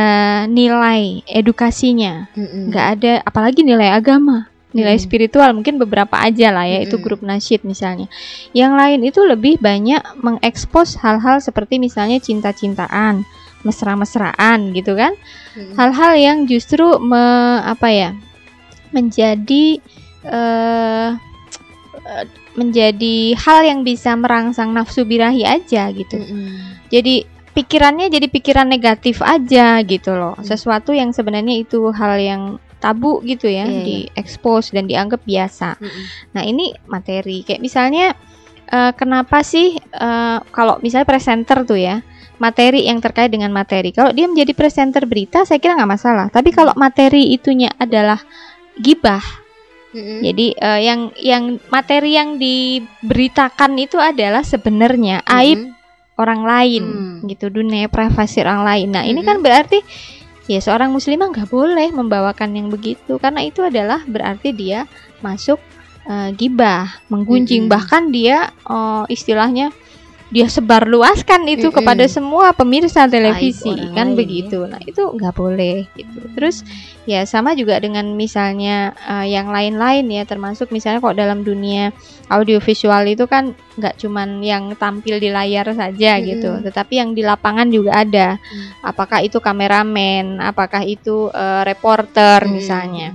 nilai 0.46 1.26
edukasinya, 1.26 2.30
Mm-mm. 2.38 2.70
nggak 2.70 2.86
ada 2.98 3.12
apalagi 3.26 3.66
nilai 3.66 3.90
agama, 3.90 4.46
nilai 4.70 4.94
Mm. 4.94 5.02
spiritual 5.02 5.50
mungkin 5.58 5.74
beberapa 5.74 6.14
aja 6.22 6.54
lah 6.54 6.70
ya 6.70 6.86
itu 6.86 6.94
Mm-mm. 6.94 7.02
grup 7.02 7.20
nasyid 7.26 7.66
misalnya. 7.66 8.06
Yang 8.54 8.72
lain 8.78 9.00
itu 9.02 9.20
lebih 9.26 9.58
banyak 9.58 9.98
mengekspos 10.22 11.02
hal-hal 11.02 11.42
seperti 11.42 11.82
misalnya 11.82 12.22
cinta-cintaan, 12.22 13.26
mesra-mesraan 13.66 14.70
gitu 14.70 14.94
kan 14.94 15.18
hal-hal 15.74 16.12
yang 16.14 16.38
justru 16.46 17.00
me, 17.02 17.58
apa 17.58 17.88
ya 17.90 18.10
menjadi 18.94 19.82
eh 20.30 21.10
eh, 22.06 22.24
menjadi 22.54 23.34
hal 23.34 23.66
yang 23.66 23.80
bisa 23.82 24.14
merangsang 24.14 24.70
nafsu 24.70 25.02
birahi 25.02 25.42
aja 25.42 25.90
gitu. 25.90 26.20
Mm-mm. 26.20 26.86
Jadi 26.92 27.26
pikirannya 27.54 28.10
jadi 28.10 28.26
pikiran 28.30 28.66
negatif 28.66 29.22
aja 29.22 29.82
gitu 29.86 30.14
loh. 30.14 30.34
Hmm. 30.38 30.46
Sesuatu 30.46 30.90
yang 30.94 31.14
sebenarnya 31.14 31.62
itu 31.62 31.90
hal 31.94 32.18
yang 32.18 32.42
tabu 32.82 33.24
gitu 33.24 33.48
ya, 33.48 33.64
Iya, 33.64 33.72
iya. 33.72 33.82
diekspos 33.86 34.74
dan 34.74 34.84
dianggap 34.84 35.24
biasa. 35.24 35.80
Mm-mm. 35.80 36.04
Nah 36.36 36.42
ini 36.44 36.74
materi 36.86 37.42
kayak 37.42 37.62
misalnya 37.62 38.12
eh, 38.68 38.92
kenapa 38.94 39.40
sih 39.42 39.78
eh, 39.78 40.38
kalau 40.52 40.78
misalnya 40.84 41.08
presenter 41.08 41.64
tuh 41.64 41.80
ya 41.80 42.04
materi 42.38 42.90
yang 42.90 42.98
terkait 42.98 43.30
dengan 43.30 43.54
materi. 43.54 43.94
Kalau 43.94 44.10
dia 44.10 44.26
menjadi 44.26 44.52
presenter 44.52 45.06
berita 45.06 45.46
saya 45.46 45.62
kira 45.62 45.78
nggak 45.78 45.90
masalah. 45.90 46.26
Tapi 46.28 46.50
kalau 46.50 46.74
materi 46.74 47.30
itunya 47.30 47.70
adalah 47.78 48.18
gibah, 48.74 49.22
Mm-mm. 49.94 50.18
jadi 50.26 50.46
eh, 50.58 50.80
yang 50.90 51.00
yang 51.16 51.44
materi 51.70 52.18
yang 52.18 52.34
diberitakan 52.36 53.78
itu 53.78 53.96
adalah 54.02 54.42
sebenarnya 54.42 55.22
aib 55.22 55.70
Mm-mm. 55.70 56.18
orang 56.18 56.42
lain 56.42 56.84
Hmm. 56.84 57.30
gitu 57.30 57.48
dunia 57.48 57.86
privasi 57.86 58.42
orang 58.42 58.66
lain. 58.66 58.88
Nah 58.90 59.06
ini 59.06 59.22
Mm-mm. 59.22 59.30
kan 59.30 59.38
berarti 59.38 59.78
ya 60.50 60.60
seorang 60.60 60.90
muslimah 60.92 61.30
nggak 61.30 61.48
boleh 61.48 61.88
membawakan 61.94 62.52
yang 62.52 62.68
begitu 62.68 63.16
karena 63.22 63.46
itu 63.46 63.62
adalah 63.64 64.02
berarti 64.04 64.50
dia 64.50 64.84
masuk 65.22 65.62
eh, 66.10 66.30
gibah, 66.34 67.00
menggunjing 67.08 67.70
Mm-mm. 67.70 67.72
bahkan 67.72 68.10
dia 68.10 68.50
eh, 68.50 69.04
istilahnya 69.08 69.70
dia 70.34 70.50
sebar 70.50 70.90
luaskan 70.90 71.46
itu 71.46 71.70
Mm-mm. 71.70 71.78
kepada 71.78 72.10
semua 72.10 72.50
pemirsa 72.50 73.06
televisi 73.06 73.70
kan 73.94 74.12
lain, 74.12 74.18
begitu 74.18 74.66
nah 74.66 74.82
itu 74.82 75.14
nggak 75.14 75.30
boleh 75.30 75.86
gitu 75.94 76.26
terus 76.34 76.66
ya 77.06 77.22
sama 77.22 77.54
juga 77.54 77.78
dengan 77.78 78.18
misalnya 78.18 78.98
eh, 78.98 79.30
yang 79.30 79.46
lain-lain 79.54 80.10
ya 80.10 80.26
termasuk 80.26 80.74
misalnya 80.74 80.98
kok 80.98 81.14
dalam 81.14 81.46
dunia 81.46 81.94
audiovisual 82.34 83.06
itu 83.06 83.30
kan 83.30 83.54
nggak 83.78 83.94
cuman 84.02 84.42
yang 84.42 84.74
tampil 84.74 85.22
di 85.22 85.30
layar 85.30 85.70
saja 85.70 86.18
Mm-mm. 86.18 86.26
gitu 86.26 86.50
tetapi 86.66 86.98
yang 86.98 87.14
di 87.14 87.22
lapangan 87.22 87.70
juga 87.70 88.02
ada 88.02 88.28
Mm. 88.34 88.90
apakah 88.90 89.22
itu 89.22 89.38
kameramen 89.38 90.42
apakah 90.42 90.82
itu 90.82 91.30
eh, 91.30 91.62
reporter 91.62 92.42
Mm. 92.42 92.50
misalnya 92.50 93.08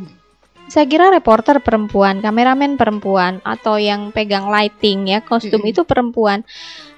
saya 0.70 0.86
kira 0.86 1.10
reporter 1.10 1.66
perempuan, 1.66 2.22
kameramen 2.22 2.78
perempuan, 2.78 3.42
atau 3.42 3.82
yang 3.82 4.14
pegang 4.14 4.54
lighting 4.54 5.10
ya 5.10 5.26
kostum 5.26 5.66
Mm-mm. 5.66 5.74
itu 5.74 5.82
perempuan, 5.82 6.46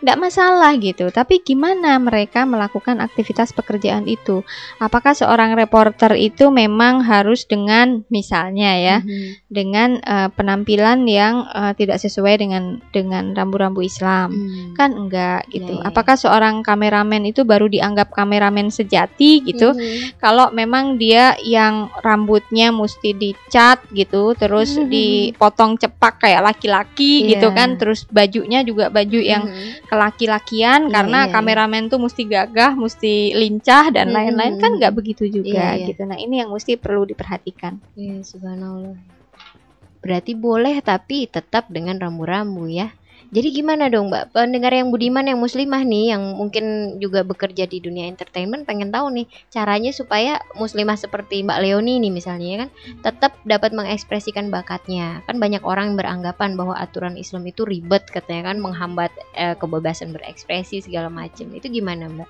tidak 0.02 0.18
masalah 0.18 0.74
gitu. 0.76 1.08
Tapi 1.08 1.40
gimana 1.40 2.02
mereka 2.02 2.44
melakukan 2.44 2.98
aktivitas 3.00 3.54
pekerjaan 3.54 4.10
itu? 4.10 4.42
Apakah 4.82 5.14
seorang 5.14 5.54
reporter 5.54 6.18
itu 6.18 6.50
memang 6.50 7.06
harus 7.06 7.46
dengan 7.46 8.02
misalnya 8.10 8.72
ya, 8.76 8.98
Mhm. 9.00 9.48
dengan 9.48 9.90
eh, 10.02 10.30
penampilan 10.34 11.06
yang 11.06 11.46
eh, 11.48 11.74
tidak 11.78 12.02
sesuai 12.02 12.42
dengan 12.42 12.82
dengan 12.90 13.32
rambu-rambu 13.32 13.86
Islam? 13.86 14.34
Mm. 14.34 14.74
Kan 14.74 14.90
enggak 14.98 15.46
gitu. 15.48 15.78
Iya, 15.78 15.80
iya. 15.80 15.88
Apakah 15.88 16.18
seorang 16.18 16.66
kameramen 16.66 17.22
itu 17.24 17.46
baru 17.46 17.70
dianggap 17.70 18.10
kameramen 18.12 18.68
sejati 18.68 19.42
gitu? 19.44 19.72
Mhm. 19.72 20.18
kalau 20.18 20.50
memang 20.50 20.96
dia 20.98 21.36
yang 21.42 21.92
rambutnya 22.00 22.72
mesti 22.72 23.14
dicat 23.14 23.84
gitu 23.92 24.34
terus 24.34 24.74
Mhm. 24.74 24.88
dipotong 24.88 25.78
cepak 25.78 26.18
kayak 26.20 26.42
laki-laki 26.44 27.26
Iya. 27.26 27.30
gitu 27.36 27.48
kan 27.52 27.76
terus 27.76 28.08
bajunya 28.08 28.64
juga 28.64 28.88
baju 28.88 29.20
yang 29.20 29.46
Mhm. 29.46 29.91
Kelaki-lakian 29.92 30.88
Iya, 30.88 30.94
karena 30.96 31.20
iya, 31.22 31.28
iya. 31.28 31.34
kameramen 31.36 31.84
tuh 31.92 32.00
mesti 32.00 32.24
gagah 32.24 32.72
mesti 32.80 33.36
lincah 33.36 33.92
dan 33.92 34.16
lain-lain 34.16 34.56
kan 34.56 34.80
nggak 34.80 34.96
begitu 34.96 35.28
juga 35.28 35.76
Iya, 35.76 35.84
iya. 35.84 35.88
gitu 35.92 36.08
nah 36.08 36.16
ini 36.16 36.40
yang 36.40 36.48
mesti 36.48 36.80
perlu 36.80 37.04
diperhatikan 37.04 37.76
Iya, 38.00 38.24
subhanallah. 38.24 38.96
Berarti 40.02 40.34
boleh 40.34 40.82
tapi 40.82 41.30
tetap 41.30 41.70
dengan 41.70 42.00
rambu-rambu 42.02 42.66
ya. 42.66 42.90
Jadi 43.32 43.64
gimana 43.64 43.88
dong 43.88 44.12
Mbak? 44.12 44.36
Pendengar 44.36 44.76
yang 44.76 44.92
budiman 44.92 45.24
yang 45.24 45.40
muslimah 45.40 45.88
nih 45.88 46.12
yang 46.12 46.36
mungkin 46.36 47.00
juga 47.00 47.24
bekerja 47.24 47.64
di 47.64 47.80
dunia 47.80 48.12
entertainment 48.12 48.68
pengen 48.68 48.92
tahu 48.92 49.08
nih 49.08 49.24
caranya 49.48 49.96
supaya 49.96 50.44
muslimah 50.60 51.00
seperti 51.00 51.40
Mbak 51.48 51.64
Leoni 51.64 52.04
nih 52.04 52.12
misalnya 52.12 52.48
ya 52.52 52.58
kan 52.68 52.70
tetap 53.00 53.32
dapat 53.48 53.72
mengekspresikan 53.72 54.52
bakatnya. 54.52 55.24
Kan 55.32 55.40
banyak 55.40 55.64
orang 55.64 55.96
yang 55.96 55.98
beranggapan 56.04 56.60
bahwa 56.60 56.76
aturan 56.76 57.16
Islam 57.16 57.48
itu 57.48 57.64
ribet 57.64 58.04
katanya 58.12 58.52
kan 58.52 58.60
menghambat 58.60 59.16
eh, 59.40 59.56
kebebasan 59.56 60.12
berekspresi 60.12 60.84
segala 60.84 61.08
macam. 61.08 61.48
Itu 61.56 61.72
gimana 61.72 62.12
Mbak? 62.12 62.30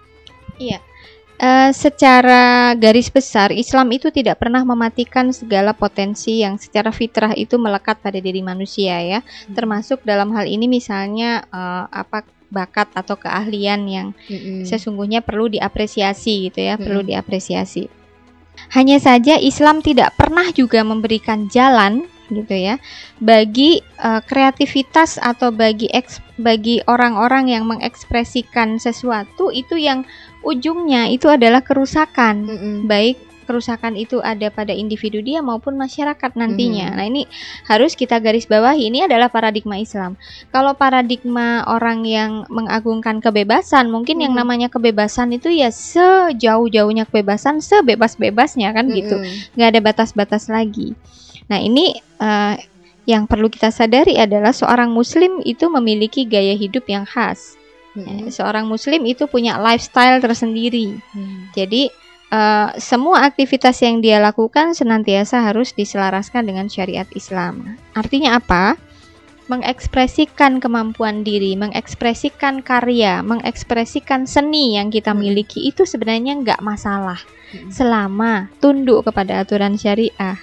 Eh, 1.41 1.73
secara 1.73 2.77
garis 2.77 3.09
besar 3.09 3.49
Islam 3.49 3.89
itu 3.89 4.13
tidak 4.13 4.37
pernah 4.37 4.61
mematikan 4.61 5.33
segala 5.33 5.73
potensi 5.73 6.45
yang 6.45 6.61
secara 6.61 6.93
fitrah 6.93 7.33
itu 7.33 7.57
melekat 7.57 7.97
pada 7.97 8.21
diri 8.21 8.45
manusia 8.45 9.01
ya 9.01 9.19
termasuk 9.49 10.05
dalam 10.05 10.29
hal 10.37 10.45
ini 10.45 10.69
misalnya 10.69 11.41
eh, 11.49 11.85
apa 11.89 12.29
bakat 12.53 12.93
atau 12.93 13.17
keahlian 13.17 13.81
yang 13.89 14.07
Mm-mm. 14.29 14.69
sesungguhnya 14.69 15.25
perlu 15.25 15.49
diapresiasi 15.49 16.51
gitu 16.51 16.61
ya, 16.61 16.77
perlu 16.77 17.01
Mm-mm. 17.01 17.09
diapresiasi. 17.09 17.89
Hanya 18.77 19.01
saja 19.01 19.41
Islam 19.41 19.81
tidak 19.81 20.13
pernah 20.19 20.45
juga 20.53 20.85
memberikan 20.85 21.49
jalan 21.49 22.05
gitu 22.31 22.55
ya 22.55 22.79
bagi 23.19 23.83
eh, 23.83 24.21
kreativitas 24.23 25.19
atau 25.19 25.51
bagi 25.51 25.91
eks- 25.91 26.23
bagi 26.39 26.79
orang-orang 26.87 27.51
yang 27.51 27.67
mengekspresikan 27.67 28.79
sesuatu 28.79 29.51
itu 29.51 29.75
yang 29.75 30.07
ujungnya 30.41 31.09
itu 31.09 31.29
adalah 31.29 31.61
kerusakan 31.61 32.45
Mm-mm. 32.45 32.75
baik 32.89 33.17
kerusakan 33.51 33.99
itu 33.99 34.23
ada 34.23 34.47
pada 34.47 34.71
individu 34.71 35.19
dia 35.19 35.43
maupun 35.43 35.75
masyarakat 35.75 36.39
nantinya. 36.39 36.87
Mhm. 36.87 36.95
Nah, 36.95 37.05
ini 37.11 37.21
harus 37.67 37.99
kita 37.99 38.15
garis 38.23 38.47
bawahi. 38.47 38.87
Ini 38.87 39.11
adalah 39.11 39.27
paradigma 39.27 39.75
Islam. 39.75 40.15
Kalau 40.55 40.71
paradigma 40.71 41.67
orang 41.67 42.07
yang 42.07 42.47
mengagungkan 42.47 43.19
kebebasan, 43.19 43.91
mungkin 43.91 44.23
yang 44.23 44.31
Mhm. 44.31 44.39
namanya 44.39 44.67
kebebasan 44.71 45.35
itu 45.35 45.51
ya 45.51 45.67
sejauh-jauhnya 45.67 47.03
kebebasan, 47.11 47.59
sebebas-bebasnya 47.59 48.71
kan 48.71 48.87
gitu. 48.87 49.19
Mm-mm. 49.19 49.59
nggak 49.59 49.67
ada 49.67 49.81
batas-batas 49.83 50.47
lagi. 50.47 50.95
Nah, 51.51 51.59
ini 51.59 51.99
eh, 52.21 52.55
yang 53.03 53.27
perlu 53.27 53.51
kita 53.51 53.67
sadari 53.73 54.15
adalah 54.15 54.55
seorang 54.55 54.93
muslim 54.95 55.43
itu 55.43 55.67
memiliki 55.67 56.23
gaya 56.23 56.55
hidup 56.55 56.87
yang 56.87 57.03
khas. 57.03 57.59
Mm-mm. 57.91 58.31
Seorang 58.31 58.67
muslim 58.67 59.03
itu 59.03 59.27
punya 59.27 59.59
lifestyle 59.59 60.23
tersendiri. 60.23 60.95
Mm. 61.11 61.51
Jadi 61.51 61.91
eh, 62.31 62.69
semua 62.79 63.27
aktivitas 63.27 63.75
yang 63.83 63.99
dia 63.99 64.23
lakukan 64.23 64.71
senantiasa 64.71 65.43
harus 65.43 65.75
diselaraskan 65.75 66.47
dengan 66.47 66.71
syariat 66.71 67.07
Islam. 67.11 67.75
Artinya 67.91 68.39
apa? 68.39 68.79
Mengekspresikan 69.51 70.63
kemampuan 70.63 71.27
diri, 71.27 71.59
mengekspresikan 71.59 72.63
karya, 72.63 73.19
mengekspresikan 73.19 74.23
seni 74.23 74.79
yang 74.79 74.87
kita 74.87 75.11
Hmm. 75.11 75.19
miliki 75.27 75.67
itu 75.67 75.83
sebenarnya 75.83 76.39
nggak 76.39 76.63
masalah 76.63 77.19
Hmm. 77.51 77.67
selama 77.67 78.47
tunduk 78.63 79.03
kepada 79.03 79.43
aturan 79.43 79.75
syariah. 79.75 80.39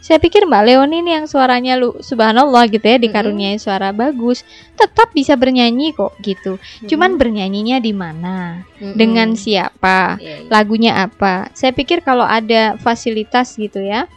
Saya 0.00 0.16
pikir 0.16 0.48
Mbak 0.48 0.62
Leoni 0.64 1.04
ini 1.04 1.12
yang 1.12 1.28
suaranya 1.28 1.76
lu 1.76 1.92
subhanallah 2.00 2.64
gitu 2.72 2.88
ya 2.88 2.96
dikaruniai 2.96 3.60
suara 3.60 3.92
bagus, 3.92 4.48
tetap 4.72 5.12
bisa 5.12 5.36
bernyanyi 5.36 5.92
kok 5.92 6.16
gitu. 6.24 6.56
Cuman 6.88 7.20
bernyanyinya 7.20 7.84
di 7.84 7.92
mana? 7.92 8.64
Dengan 8.80 9.36
siapa? 9.36 10.16
Iya, 10.16 10.44
iya. 10.44 10.48
lagunya 10.48 10.92
apa. 11.04 11.52
Saya 11.52 11.76
pikir 11.76 12.00
kalau 12.00 12.24
ada 12.24 12.80
fasilitas 12.80 13.60
gitu 13.60 13.84
ya, 13.84 14.08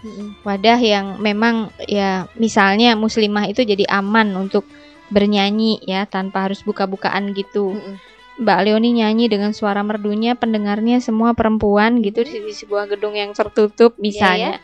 wadah 0.47 0.79
yang 0.79 1.19
memang 1.19 1.67
ya 1.83 2.31
misalnya 2.39 2.95
muslimah 2.95 3.51
itu 3.51 3.67
jadi 3.67 3.83
aman 3.91 4.31
untuk 4.39 4.63
bernyanyi 5.11 5.83
ya 5.83 6.07
tanpa 6.07 6.47
harus 6.47 6.63
buka-bukaan 6.63 7.35
gitu. 7.35 7.75
Mbak 8.33 8.59
Leoni 8.65 8.97
nyanyi 8.97 9.29
dengan 9.29 9.53
suara 9.53 9.85
merdunya, 9.85 10.33
pendengarnya 10.33 10.97
semua 11.03 11.37
perempuan 11.37 12.01
gitu 12.01 12.25
di, 12.25 12.41
di 12.41 12.53
sebuah 12.55 12.89
gedung 12.89 13.13
yang 13.13 13.29
tertutup 13.35 13.93
misalnya. 14.01 14.57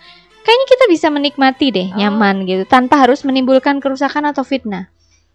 Kayaknya 0.50 0.66
kita 0.66 0.86
bisa 0.90 1.08
menikmati 1.14 1.70
deh, 1.70 1.88
Oh. 1.94 1.98
nyaman 2.02 2.50
gitu 2.50 2.66
tanpa 2.66 3.06
harus 3.06 3.22
menimbulkan 3.22 3.78
kerusakan 3.78 4.34
atau 4.34 4.42
fitnah. 4.42 4.90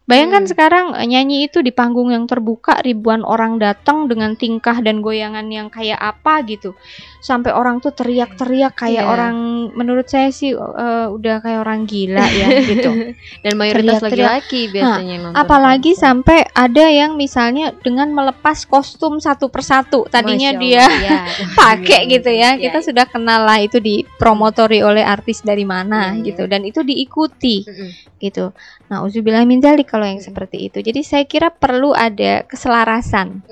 Bayangkan 0.04 0.44
Hmm. 0.44 0.50
sekarang 0.52 0.87
eh, 0.94 1.08
nyanyi 1.08 1.49
itu 1.49 1.64
di 1.64 1.73
panggung 1.73 2.12
yang 2.12 2.28
terbuka 2.28 2.76
ribuan 2.80 3.25
orang 3.25 3.56
datang 3.56 4.04
dengan 4.04 4.37
tingkah 4.37 4.76
dan 4.78 5.00
goyangan 5.00 5.49
yang 5.49 5.73
kayak 5.73 5.96
apa 5.96 6.44
gitu. 6.44 6.76
Sampai 7.18 7.56
orang 7.56 7.80
tuh 7.80 7.88
teriak-teriak 7.90 8.76
kayak 8.76 9.00
Iya. 9.00 9.08
orang 9.08 9.37
menurut 9.73 10.04
saya 10.04 10.28
sih 10.28 10.52
eh, 10.52 11.06
udah 11.08 11.40
kayak 11.40 11.61
orang 11.64 11.88
gila 11.88 12.20
ya 12.40 12.49
gitu. 12.61 13.16
Dan 13.40 13.56
mayoritas 13.56 14.04
laki-laki 14.04 14.68
biasanya 14.68 15.08
yang 15.11 15.23
nonton 15.25 15.40
Apalagi 15.40 15.96
konser. 15.96 16.04
sampai 16.04 16.38
ada 16.52 16.84
yang 16.84 17.16
misalnya 17.16 17.73
dengan 17.80 18.12
melepas 18.12 18.68
kostum 18.68 19.16
satu 19.18 19.49
persatu. 19.49 20.04
Tadinya 20.06 20.52
Masya 20.52 20.61
dia 20.61 20.84
ya. 21.00 21.18
pakai 21.56 22.12
gitu 22.12 22.28
ya. 22.28 22.52
Iya, 22.54 22.61
Kita 22.61 22.78
iya. 22.78 22.87
sudah 22.92 23.06
kenal 23.08 23.40
lah 23.40 23.56
itu 23.56 23.80
dipromotori 23.80 24.84
oleh 24.84 25.00
artis 25.00 25.40
dari 25.40 25.64
mana 25.64 26.12
Iya, 26.12 26.20
iya. 26.20 26.25
gitu 26.28 26.42
dan 26.44 26.61
itu 26.61 26.84
diikuti 26.84 27.64
Mm-mm. 27.64 28.20
gitu. 28.20 28.52
Nah, 28.84 29.00
uzubillah 29.00 29.49
min 29.49 29.64
dzalik 29.64 29.88
kalau 29.94 30.10
yang 30.10 30.18
seperti 30.18 30.66
itu. 30.66 30.82
Jadi 30.82 31.06
saya 31.06 31.22
kira 31.22 31.54
perlu 31.54 31.94
ada 31.94 32.42
keselarasan 32.42 33.46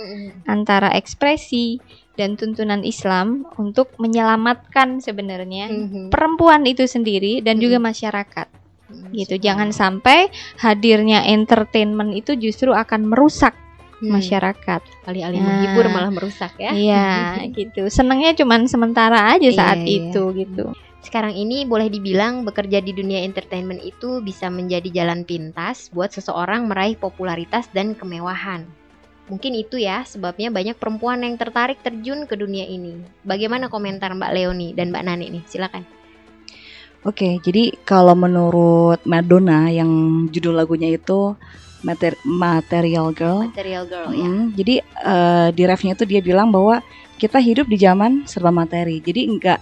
antara 0.45 0.91
ekspresi 0.91 1.79
dan 2.19 2.35
tuntunan 2.35 2.83
Islam 2.83 3.47
untuk 3.55 3.95
menyelamatkan 3.97 4.99
sebenarnya 4.99 5.71
Mhm. 5.71 6.11
perempuan 6.11 6.67
itu 6.67 6.83
sendiri 6.85 7.39
dan 7.41 7.63
juga 7.63 7.79
masyarakat 7.79 8.51
gitu. 9.15 9.39
Jangan 9.39 9.71
sampai 9.71 10.27
hadirnya 10.59 11.23
entertainment 11.25 12.11
itu 12.13 12.35
justru 12.35 12.75
akan 12.75 13.07
merusak 13.07 13.55
Hmm. 14.03 14.19
masyarakat. 14.19 14.83
alih-alih 15.07 15.39
Nah. 15.39 15.47
menghibur 15.47 15.87
malah 15.89 16.11
merusak 16.11 16.59
ya. 16.59 16.75
Iya, 16.75 17.11
gitu. 17.57 17.87
Senangnya 17.87 18.35
cuman 18.35 18.67
sementara 18.67 19.31
aja 19.31 19.47
saat 19.49 19.79
Iya, 19.79 19.87
iya. 19.87 20.03
itu 20.11 20.23
gitu. 20.35 20.67
Sekarang 21.03 21.35
ini 21.35 21.67
boleh 21.67 21.91
dibilang 21.91 22.47
bekerja 22.47 22.79
di 22.79 22.95
dunia 22.95 23.27
entertainment 23.27 23.83
itu 23.83 24.23
bisa 24.23 24.47
menjadi 24.47 25.03
jalan 25.03 25.27
pintas 25.27 25.91
buat 25.91 26.15
seseorang 26.15 26.71
meraih 26.71 26.95
popularitas 26.95 27.67
dan 27.75 27.99
kemewahan. 27.99 28.65
Mungkin 29.27 29.59
itu 29.59 29.83
ya 29.83 30.07
sebabnya 30.07 30.55
banyak 30.55 30.79
perempuan 30.79 31.27
yang 31.27 31.35
tertarik 31.35 31.83
terjun 31.83 32.31
ke 32.31 32.39
dunia 32.39 32.67
ini. 32.67 33.03
Bagaimana 33.27 33.67
komentar 33.67 34.15
Mbak 34.15 34.31
Leoni 34.31 34.69
dan 34.79 34.95
Mbak 34.95 35.05
Nani 35.05 35.27
nih? 35.39 35.45
Silakan. 35.51 35.83
Oke, 37.03 37.43
jadi 37.43 37.75
kalau 37.83 38.15
menurut 38.15 39.03
Madonna 39.03 39.67
yang 39.75 39.91
judul 40.31 40.55
lagunya 40.55 40.95
itu 40.95 41.35
Mater- 41.83 42.19
Material 42.23 43.11
Girl, 43.11 43.51
Material 43.51 43.85
Girl 43.91 44.15
ya. 44.15 44.23
Mm, 44.23 44.43
jadi 44.55 44.75
eh, 44.87 45.49
di 45.51 45.63
refnya 45.67 45.99
itu 45.99 46.07
dia 46.07 46.23
bilang 46.23 46.55
bahwa 46.55 46.79
kita 47.19 47.43
hidup 47.43 47.67
di 47.67 47.75
zaman 47.75 48.23
serba 48.31 48.55
materi. 48.55 49.03
Jadi 49.03 49.27
enggak 49.27 49.59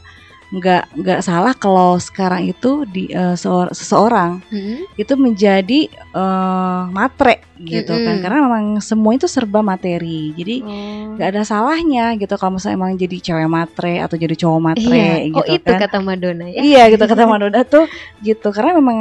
nggak 0.51 0.99
nggak 0.99 1.21
salah 1.21 1.55
kalau 1.55 1.95
sekarang 1.97 2.43
itu 2.45 2.83
di 2.85 3.07
seor- 3.33 3.71
seseorang 3.71 4.43
Mm-mm. 4.47 4.83
itu 4.95 5.15
menjadi 5.15 5.87
eh, 5.87 6.83
matre 6.91 7.47
gitu 7.57 7.95
kan 7.95 8.19
Mm-mm. 8.19 8.23
karena 8.25 8.39
memang 8.43 8.65
semua 8.81 9.15
itu 9.15 9.25
serba 9.25 9.63
materi 9.63 10.35
jadi 10.35 10.59
Oh. 10.61 11.15
nggak 11.15 11.29
ada 11.31 11.43
salahnya 11.45 12.19
gitu 12.19 12.35
kalau 12.35 12.59
misalnya 12.59 12.77
emang 12.77 12.93
jadi 12.95 13.17
cewek 13.21 13.47
matre 13.47 14.03
atau 14.03 14.17
jadi 14.17 14.35
cowok 14.35 14.61
matre 14.61 14.91
Iya. 14.91 15.31
gitu 15.31 15.39
Oh 15.39 15.47
itu 15.47 15.71
kan 15.71 15.79
kata 15.81 15.99
Madonna 16.01 16.45
ya. 16.45 16.61
iya 16.61 16.83
gitu 16.89 17.05
kata 17.05 17.23
Madonna 17.25 17.61
tuh 17.63 17.87
gitu 18.19 18.49
karena 18.51 18.75
memang 18.75 18.99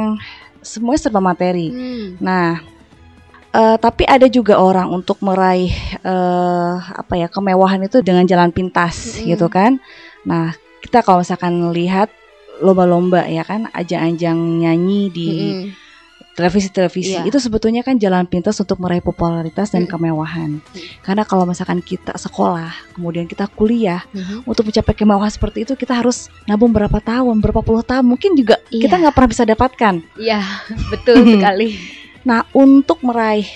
semuanya 0.60 1.02
serba 1.02 1.18
materi 1.18 1.66
Hmm. 1.68 2.06
nah 2.22 2.62
eh, 3.50 3.76
tapi 3.76 4.06
ada 4.06 4.30
juga 4.30 4.54
orang 4.54 4.86
untuk 4.88 5.18
meraih 5.18 5.74
eh, 5.98 6.74
apa 6.78 7.14
ya 7.16 7.26
kemewahan 7.26 7.82
itu 7.82 7.98
dengan 8.00 8.22
jalan 8.22 8.54
pintas 8.54 9.18
Mm-mm. 9.18 9.34
gitu 9.34 9.50
kan 9.50 9.82
nah 10.22 10.54
kita 10.80 11.00
kalau 11.00 11.20
misalkan 11.20 11.70
lihat 11.70 12.08
lomba-lomba 12.58 13.24
ya 13.24 13.40
kan 13.40 13.68
ajang-ajang 13.70 14.36
nyanyi 14.58 15.08
di 15.08 15.28
Mm-mm. 15.30 15.68
televisi-televisi 16.30 17.16
Iya. 17.16 17.26
itu 17.26 17.36
sebetulnya 17.36 17.80
kan 17.80 17.96
jalan 17.96 18.24
pintas 18.24 18.56
untuk 18.56 18.78
meraih 18.78 19.00
popularitas 19.00 19.68
dan 19.68 19.84
Mm. 19.84 19.90
kemewahan. 19.90 20.50
Karena 21.00 21.22
kalau 21.22 21.44
misalkan 21.44 21.80
kita 21.80 22.14
sekolah, 22.14 22.70
kemudian 22.94 23.24
kita 23.24 23.44
kuliah, 23.46 24.00
Mhm. 24.10 24.44
untuk 24.44 24.64
mencapai 24.64 24.94
kemewahan 24.94 25.28
seperti 25.28 25.64
itu 25.64 25.72
kita 25.74 25.92
harus 25.92 26.28
nabung 26.46 26.70
berapa 26.70 26.96
tahun, 26.96 27.40
berapa 27.40 27.60
puluh 27.60 27.82
tahun, 27.82 28.06
mungkin 28.06 28.32
juga 28.34 28.56
Iya. 28.68 28.88
kita 28.88 28.94
nggak 28.98 29.14
pernah 29.14 29.30
bisa 29.30 29.44
dapatkan. 29.44 29.94
Iya 30.16 30.40
betul 30.92 31.16
sekali. 31.34 31.76
Nah, 32.22 32.44
untuk 32.52 33.00
meraih 33.00 33.48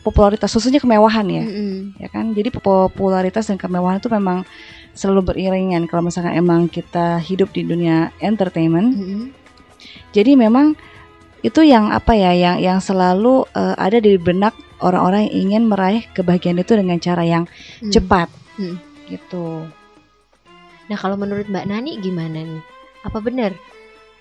popularitas 0.00 0.48
khususnya 0.48 0.80
kemewahan 0.80 1.24
ya, 1.24 1.44
Mm-mm. 1.44 1.74
ya 1.96 2.08
kan. 2.08 2.32
Jadi 2.32 2.48
popularitas 2.50 3.48
dan 3.48 3.56
kemewahan 3.56 3.96
itu 3.96 4.08
memang 4.08 4.44
selalu 4.94 5.32
beriringan 5.34 5.86
kalau 5.86 6.06
misalkan 6.10 6.34
emang 6.34 6.66
kita 6.66 7.18
hidup 7.22 7.50
di 7.54 7.62
dunia 7.64 8.10
entertainment. 8.20 8.96
Mm-mm. 8.96 9.22
Jadi 10.12 10.34
memang 10.36 10.74
itu 11.40 11.64
yang 11.64 11.88
apa 11.88 12.12
ya 12.12 12.36
yang 12.36 12.56
yang 12.60 12.78
selalu 12.84 13.48
eh, 13.56 13.74
ada 13.80 13.96
di 14.02 14.20
benak 14.20 14.52
orang-orang 14.84 15.28
yang 15.28 15.34
ingin 15.48 15.62
meraih 15.68 16.04
kebahagiaan 16.12 16.60
itu 16.60 16.72
dengan 16.76 16.98
cara 17.00 17.22
yang 17.24 17.44
Hmm. 17.80 17.92
cepat. 17.92 18.28
Hmm. 18.60 18.76
Gitu. 19.08 19.64
Nah 20.90 20.98
kalau 20.98 21.16
menurut 21.16 21.46
Mbak 21.48 21.66
Nani 21.70 21.96
gimana 22.02 22.42
nih? 22.44 22.62
Apa 23.06 23.22
benar 23.24 23.56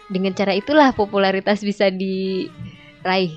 dengan 0.07 0.31
cara 0.31 0.55
itulah 0.55 0.95
popularitas 0.95 1.59
bisa 1.59 1.91
diraih? 1.91 3.35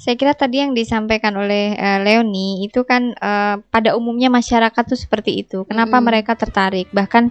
Saya 0.00 0.14
kira 0.16 0.32
tadi 0.34 0.62
yang 0.62 0.72
disampaikan 0.72 1.36
oleh 1.36 1.76
eh, 1.76 1.98
Leoni 2.02 2.66
itu 2.66 2.82
kan 2.82 3.14
eh, 3.14 3.56
pada 3.60 3.94
umumnya 3.94 4.32
masyarakat 4.32 4.84
tuh 4.86 4.98
seperti 4.98 5.44
itu. 5.44 5.62
Kenapa 5.68 5.98
Mm-mm. 5.98 6.06
mereka 6.08 6.34
tertarik? 6.34 6.90
Bahkan 6.90 7.30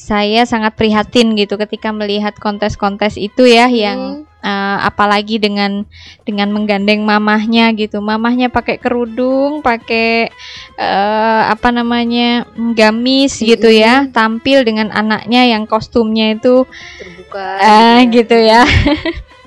saya 0.00 0.48
sangat 0.48 0.80
prihatin 0.80 1.36
gitu 1.36 1.60
ketika 1.60 1.92
melihat 1.92 2.32
kontes-kontes 2.40 3.20
itu 3.20 3.44
ya 3.44 3.68
yang 3.68 4.24
eh, 4.40 4.78
apalagi 4.80 5.36
dengan 5.36 5.84
dengan 6.24 6.48
menggandeng 6.56 7.04
mamahnya 7.04 7.68
gitu. 7.76 8.00
Mamahnya 8.00 8.48
pakai 8.48 8.80
kerudung, 8.80 9.60
pakai 9.60 10.32
eh, 10.80 11.42
apa 11.52 11.68
namanya? 11.68 12.48
gamis 12.72 13.44
gitu 13.44 13.68
ya, 13.68 14.08
tampil 14.08 14.64
dengan 14.64 14.88
anaknya 14.88 15.44
yang 15.52 15.68
kostumnya 15.68 16.32
itu 16.32 16.64
terbuka. 16.96 17.48
Ah 17.60 18.00
gitu 18.08 18.36
ya. 18.40 18.64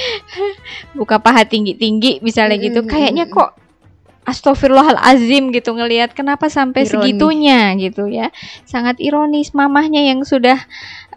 Buka 0.98 1.20
paha 1.22 1.44
tinggi-tinggi 1.44 2.20
misalnya 2.24 2.58
gitu. 2.58 2.82
Mm-mm, 2.84 2.92
Kayaknya 2.92 3.24
mm-mm. 3.28 3.36
kok 3.36 3.50
Astagfirullahalazim 4.22 5.50
gitu 5.50 5.74
ngelihat 5.74 6.14
kenapa 6.14 6.46
sampai 6.46 6.86
Ironis. 6.86 6.94
segitunya 6.94 7.74
gitu 7.74 8.06
ya. 8.06 8.30
Sangat 8.62 9.02
ironis 9.02 9.50
mamahnya 9.50 9.98
yang 9.98 10.22
sudah 10.22 10.62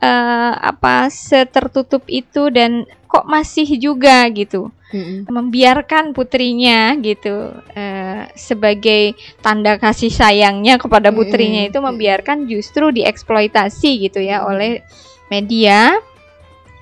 eh, 0.01 0.53
apa 0.58 1.13
setertutup 1.13 2.01
itu 2.10 2.50
dan 2.50 2.89
kok 3.05 3.29
masih 3.29 3.70
juga 3.77 4.27
gitu 4.34 4.74
Mm-mm. 4.91 5.29
membiarkan 5.29 6.12
putrinya 6.17 6.98
gitu 7.00 7.53
eh, 7.77 8.27
sebagai 8.36 9.16
tanda 9.40 9.77
kasih 9.79 10.11
sayangnya 10.11 10.75
kepada 10.75 11.14
putrinya 11.16 11.64
Mm-mm. 11.64 11.72
itu 11.72 11.79
membiarkan 11.79 12.50
justru 12.50 12.92
dieksploitasi 12.92 14.09
gitu 14.09 14.20
ya 14.20 14.44
oleh 14.44 14.83
media 15.31 15.96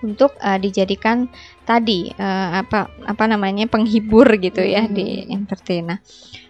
untuk 0.01 0.33
eh, 0.41 0.57
dijadikan 0.57 1.29
tadi 1.63 2.11
eh, 2.11 2.49
apa 2.59 2.91
apa 3.07 3.23
namanya 3.27 3.65
penghibur 3.67 4.27
gitu 4.39 4.59
ya 4.59 4.87
di 4.87 5.23
Mm-mm. 5.23 5.35
entertain. 5.35 5.95
Nah, 5.95 5.99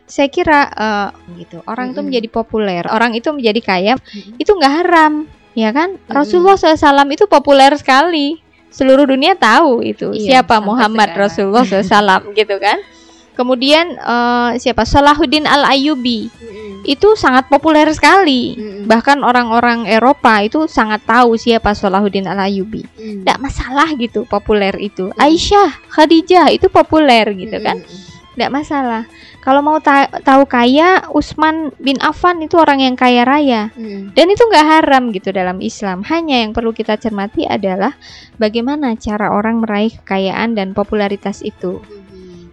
saya 0.04 0.28
kira 0.28 0.70
eh, 0.70 1.10
gitu 1.40 1.62
orang 1.66 1.94
itu 1.94 2.02
Mm-mm. 2.02 2.08
menjadi 2.12 2.28
populer, 2.30 2.84
orang 2.90 3.14
itu 3.14 3.30
menjadi 3.32 3.62
kaya 3.62 3.94
Mm-mm. 3.98 4.42
itu 4.42 4.52
nggak 4.52 4.74
haram, 4.84 5.14
ya 5.54 5.70
kan? 5.72 5.96
Mm-mm. 5.96 6.12
Rasulullah 6.12 6.58
SAW 6.58 7.08
itu 7.14 7.26
populer 7.30 7.72
sekali, 7.78 8.42
seluruh 8.74 9.06
dunia 9.06 9.38
tahu 9.38 9.86
itu 9.86 10.12
Iya, 10.14 10.42
siapa 10.42 10.58
Muhammad 10.62 11.14
sekarang. 11.14 11.30
Rasulullah 11.30 11.64
SAW 11.66 12.34
gitu 12.34 12.58
kan? 12.58 12.78
Kemudian 13.34 13.98
eh, 13.98 14.52
siapa 14.62 14.86
Salahuddin 14.86 15.50
Al 15.50 15.66
Ayyubi 15.66 16.30
Mm-mm. 16.30 16.86
itu 16.86 17.18
sangat 17.18 17.50
populer 17.50 17.90
sekali. 17.90 18.54
Mm-mm. 18.54 18.86
Bahkan 18.86 19.26
orang-orang 19.26 19.90
Eropa 19.90 20.46
itu 20.46 20.70
sangat 20.70 21.02
tahu 21.04 21.34
siapa 21.34 21.74
Salahuddin 21.74 22.30
Al 22.30 22.46
Ayyubi. 22.46 22.86
Mm. 22.94 23.26
Tidak 23.26 23.40
masalah 23.42 23.90
gitu 23.98 24.30
populer 24.30 24.78
itu. 24.78 25.10
Aisyah, 25.18 25.82
Khadijah 25.90 26.54
itu 26.54 26.70
populer 26.70 27.26
gitu 27.34 27.58
kan. 27.58 27.82
Mm-mm. 27.82 28.12
Tidak 28.34 28.50
masalah. 28.50 29.06
Kalau 29.44 29.60
mau 29.62 29.78
ta- 29.78 30.10
tahu 30.24 30.48
kaya, 30.50 31.06
Utsman 31.12 31.70
bin 31.78 32.00
Affan 32.02 32.42
itu 32.42 32.58
orang 32.58 32.82
yang 32.82 32.96
kaya 32.96 33.26
raya. 33.26 33.70
Mm-mm. 33.76 34.14
Dan 34.16 34.30
itu 34.30 34.42
nggak 34.46 34.68
haram 34.78 35.10
gitu 35.10 35.34
dalam 35.34 35.58
Islam. 35.58 36.02
Hanya 36.06 36.42
yang 36.46 36.54
perlu 36.54 36.74
kita 36.74 36.98
cermati 37.02 37.50
adalah 37.50 37.94
bagaimana 38.38 38.94
cara 38.98 39.34
orang 39.34 39.62
meraih 39.62 39.94
kekayaan 40.02 40.56
dan 40.58 40.72
popularitas 40.74 41.42
itu. 41.42 41.82
Mm-mm. 41.82 42.03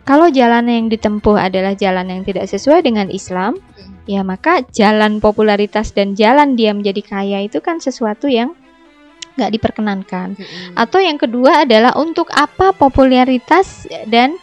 Kalau 0.05 0.33
jalan 0.33 0.67
yang 0.67 0.87
ditempuh 0.91 1.37
adalah 1.37 1.77
jalan 1.77 2.09
yang 2.09 2.23
tidak 2.27 2.49
sesuai 2.51 2.83
dengan 2.83 3.09
Islam, 3.13 3.61
ya 4.09 4.27
maka 4.27 4.65
jalan 4.75 5.23
popularitas 5.23 5.93
dan 5.95 6.19
jalan 6.19 6.59
dia 6.59 6.75
menjadi 6.75 7.03
kaya 7.05 7.39
itu 7.45 7.63
kan 7.63 7.79
sesuatu 7.79 8.27
yang 8.27 8.57
nggak 9.39 9.53
diperkenankan. 9.57 10.35
Mm-mm. 10.37 10.75
Atau 10.75 10.99
yang 11.01 11.17
kedua 11.17 11.65
adalah 11.65 11.95
untuk 11.97 12.29
apa 12.35 12.75
popularitas 12.75 13.87
dan 14.11 14.35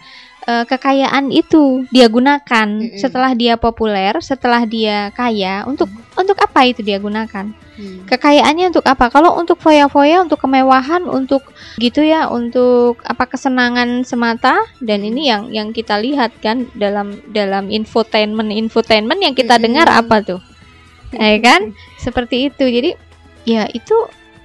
eh, 0.47 0.65
kekayaan 0.65 1.29
itu 1.29 1.83
dia 1.91 2.07
gunakan 2.07 2.67
Mm-mm. 2.67 2.95
setelah 2.95 3.36
dia 3.36 3.60
populer, 3.60 4.15
setelah 4.23 4.63
dia 4.63 5.12
kaya, 5.12 5.67
untuk 5.67 5.91
untuk 6.15 6.39
apa 6.39 6.65
itu 6.65 6.81
dia 6.81 6.97
gunakan? 6.97 7.51
Mm. 7.77 8.10
Kekayaannya 8.10 8.73
untuk 8.73 8.88
apa? 8.89 9.12
Kalau 9.13 9.38
untuk 9.38 9.62
foya-foya, 9.62 10.25
untuk 10.25 10.41
kemewahan, 10.41 11.05
untuk 11.05 11.45
gitu 11.77 12.01
ya, 12.01 12.25
untuk 12.31 13.03
apa 13.05 13.29
kesenangan 13.29 14.01
semata 14.01 14.57
dan 14.81 15.05
ini 15.05 15.29
yang 15.29 15.51
yang 15.53 15.69
kita 15.75 15.99
lihat 16.01 16.33
kan 16.41 16.65
dalam 16.73 17.19
dalam 17.29 17.69
infotainment 17.69 18.49
infotainment 18.49 19.21
yang 19.21 19.36
kita 19.36 19.60
Mm-mm. 19.60 19.65
dengar 19.67 19.88
apa 19.91 20.23
tuh? 20.25 20.41
Ya 21.13 21.38
kan? 21.43 21.77
Seperti 22.01 22.49
itu. 22.49 22.65
Jadi 22.65 22.91
ya 23.47 23.69
itu 23.71 23.95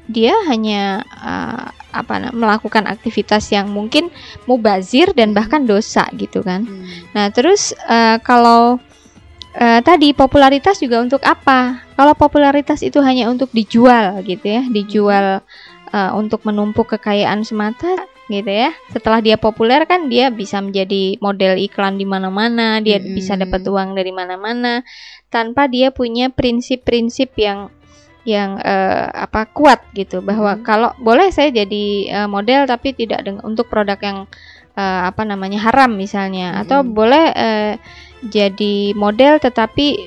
dia 0.06 0.34
hanya 0.50 1.02
uh, 1.16 1.70
apa 1.92 2.32
melakukan 2.32 2.88
aktivitas 2.88 3.52
yang 3.52 3.68
mungkin 3.68 4.08
mubazir 4.48 5.12
dan 5.12 5.36
bahkan 5.36 5.68
dosa 5.68 6.08
gitu 6.16 6.40
kan. 6.40 6.64
Mm. 6.64 7.12
Nah, 7.12 7.26
terus 7.30 7.76
eh, 7.86 8.18
kalau 8.24 8.80
eh, 9.54 9.80
tadi 9.84 10.16
popularitas 10.16 10.80
juga 10.80 11.04
untuk 11.04 11.20
apa? 11.22 11.84
Kalau 11.94 12.16
popularitas 12.16 12.80
itu 12.80 12.98
hanya 13.04 13.28
untuk 13.28 13.52
dijual 13.52 14.24
gitu 14.24 14.44
ya, 14.48 14.62
dijual 14.66 15.44
eh, 15.92 16.12
untuk 16.16 16.42
menumpuk 16.48 16.96
kekayaan 16.96 17.44
semata 17.44 18.08
gitu 18.32 18.48
ya. 18.48 18.72
Setelah 18.88 19.20
dia 19.20 19.36
populer 19.36 19.84
kan 19.84 20.08
dia 20.08 20.32
bisa 20.32 20.58
menjadi 20.64 21.20
model 21.20 21.60
iklan 21.60 22.00
di 22.00 22.08
mana-mana, 22.08 22.80
dia 22.80 22.96
Mm-mm. 22.96 23.12
bisa 23.12 23.36
dapat 23.36 23.60
uang 23.68 23.92
dari 23.92 24.10
mana-mana 24.10 24.80
tanpa 25.32 25.64
dia 25.68 25.88
punya 25.88 26.28
prinsip-prinsip 26.28 27.32
yang 27.40 27.72
yang 28.22 28.54
eh, 28.62 29.06
apa 29.10 29.50
kuat 29.50 29.82
gitu 29.92 30.22
bahwa 30.22 30.54
Mm. 30.54 30.62
kalau 30.62 30.90
boleh 31.02 31.34
saya 31.34 31.50
jadi 31.50 31.84
eh, 32.22 32.28
model 32.30 32.70
tapi 32.70 32.94
tidak 32.94 33.26
dengan 33.26 33.42
untuk 33.42 33.66
produk 33.66 33.98
yang 33.98 34.18
eh, 34.78 35.00
apa 35.10 35.26
namanya 35.26 35.58
haram 35.58 35.90
misalnya 35.98 36.62
atau 36.62 36.86
Mm-mm. 36.86 36.94
boleh 36.94 37.24
eh, 37.34 37.72
jadi 38.22 38.94
model 38.94 39.42
tetapi 39.42 40.06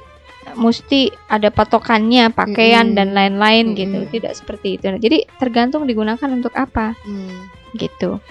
mesti 0.55 1.11
ada 1.27 1.51
patokannya 1.51 2.31
pakaian 2.31 2.93
Mm-mm. 2.93 2.97
dan 2.97 3.07
lain-lain 3.11 3.75
gitu 3.75 4.07
Mm-mm. 4.07 4.13
tidak 4.15 4.33
seperti 4.39 4.79
itu 4.79 4.87
Nah, 4.87 5.01
jadi 5.01 5.27
tergantung 5.35 5.83
digunakan 5.83 6.29
untuk 6.31 6.55
apa 6.55 6.95
Mm. 7.03 7.51
gitu 7.75 8.23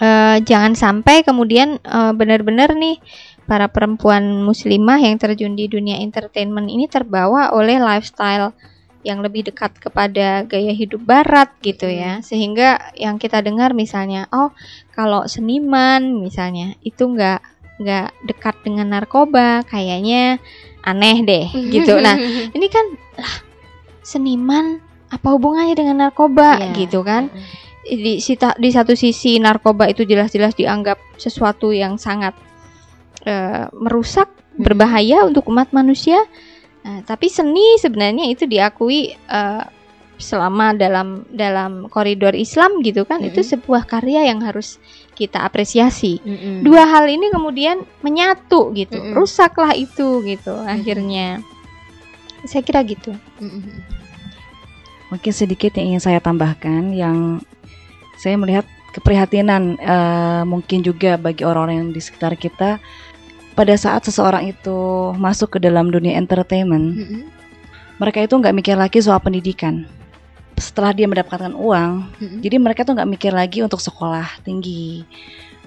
Eh, 0.00 0.40
jangan 0.48 0.72
sampai 0.72 1.20
kemudian 1.20 1.76
eh, 1.76 2.12
benar-benar 2.16 2.72
nih 2.72 2.96
para 3.44 3.68
perempuan 3.68 4.40
muslimah 4.40 4.96
yang 4.96 5.20
terjun 5.20 5.52
di 5.52 5.68
dunia 5.68 6.00
entertainment 6.00 6.72
ini 6.72 6.88
terbawa 6.88 7.52
oleh 7.52 7.76
lifestyle 7.76 8.56
yang 9.00 9.24
lebih 9.24 9.48
dekat 9.48 9.72
kepada 9.80 10.44
gaya 10.44 10.76
hidup 10.76 11.00
barat 11.00 11.48
gitu 11.64 11.88
ya 11.88 12.20
sehingga 12.20 12.92
yang 12.92 13.16
kita 13.16 13.40
dengar 13.40 13.72
misalnya 13.72 14.28
oh 14.28 14.52
kalau 14.92 15.24
seniman 15.24 16.20
misalnya 16.20 16.76
itu 16.84 17.08
nggak 17.08 17.40
nggak 17.80 18.08
dekat 18.28 18.60
dengan 18.60 18.92
narkoba 18.92 19.64
kayaknya 19.64 20.36
aneh 20.84 21.24
deh 21.24 21.46
gitu 21.72 21.96
nah 21.96 22.12
ini 22.56 22.66
kan 22.68 22.84
lah 23.16 23.36
seniman 24.04 24.80
apa 25.08 25.28
hubungannya 25.32 25.74
dengan 25.74 25.96
narkoba 26.06 26.60
Iya. 26.60 26.76
gitu 26.76 27.00
kan 27.00 27.32
di, 27.80 28.20
sita- 28.20 28.54
di 28.60 28.68
satu 28.70 28.92
sisi 28.92 29.40
narkoba 29.40 29.88
itu 29.88 30.04
jelas-jelas 30.04 30.54
dianggap 30.54 31.00
sesuatu 31.16 31.72
yang 31.72 31.96
sangat 31.96 32.36
eh, 33.24 33.66
merusak 33.72 34.28
Mm-mm. 34.28 34.62
berbahaya 34.62 35.24
untuk 35.24 35.48
umat 35.48 35.72
manusia 35.72 36.20
Nah, 36.80 37.04
tapi 37.04 37.28
seni 37.28 37.76
sebenarnya 37.76 38.32
itu 38.32 38.48
diakui 38.48 39.12
eh, 39.12 39.64
selama 40.20 40.76
dalam 40.76 41.24
dalam 41.32 41.88
koridor 41.88 42.36
Islam 42.36 42.84
gitu 42.84 43.08
kan 43.08 43.24
itu 43.24 43.40
Mm-mm. 43.40 43.52
sebuah 43.56 43.88
karya 43.88 44.28
yang 44.28 44.44
harus 44.44 44.76
kita 45.16 45.40
apresiasi 45.40 46.20
Mm-mm. 46.20 46.60
dua 46.60 46.84
hal 46.84 47.08
ini 47.08 47.32
kemudian 47.32 47.82
menyatu 48.04 48.70
gitu 48.76 49.00
Mm-mm. 49.00 49.16
rusaklah 49.16 49.72
itu 49.72 50.20
gitu 50.28 50.52
akhirnya 50.68 51.40
saya 52.44 52.60
kira 52.60 52.84
gitu 52.84 53.16
Mm-mm. 53.40 53.80
Mungkin 55.10 55.32
sedikit 55.34 55.74
yang 55.74 55.96
ingin 55.96 56.02
saya 56.06 56.22
tambahkan 56.22 56.94
yang 56.94 57.42
saya 58.14 58.38
melihat 58.38 58.62
keprihatinan 58.94 59.74
eh, 59.80 60.42
mungkin 60.46 60.86
juga 60.86 61.18
bagi 61.18 61.42
orang-orang 61.42 61.76
yang 61.82 61.90
di 61.90 61.98
sekitar 61.98 62.38
kita 62.38 62.78
pada 63.60 63.76
saat 63.76 64.08
seseorang 64.08 64.56
itu 64.56 65.12
masuk 65.20 65.52
ke 65.52 65.58
dalam 65.60 65.92
dunia 65.92 66.16
entertainment, 66.16 66.96
Mm-mm. 66.96 67.28
mereka 68.00 68.24
itu 68.24 68.32
nggak 68.32 68.56
mikir 68.56 68.72
lagi 68.72 69.04
soal 69.04 69.20
pendidikan. 69.20 69.84
Setelah 70.56 70.96
dia 70.96 71.04
mendapatkan 71.04 71.52
uang, 71.52 72.08
Mm-mm. 72.08 72.40
jadi 72.40 72.56
mereka 72.56 72.88
tuh 72.88 72.96
nggak 72.96 73.10
mikir 73.12 73.36
lagi 73.36 73.60
untuk 73.60 73.84
sekolah 73.84 74.40
tinggi. 74.48 75.04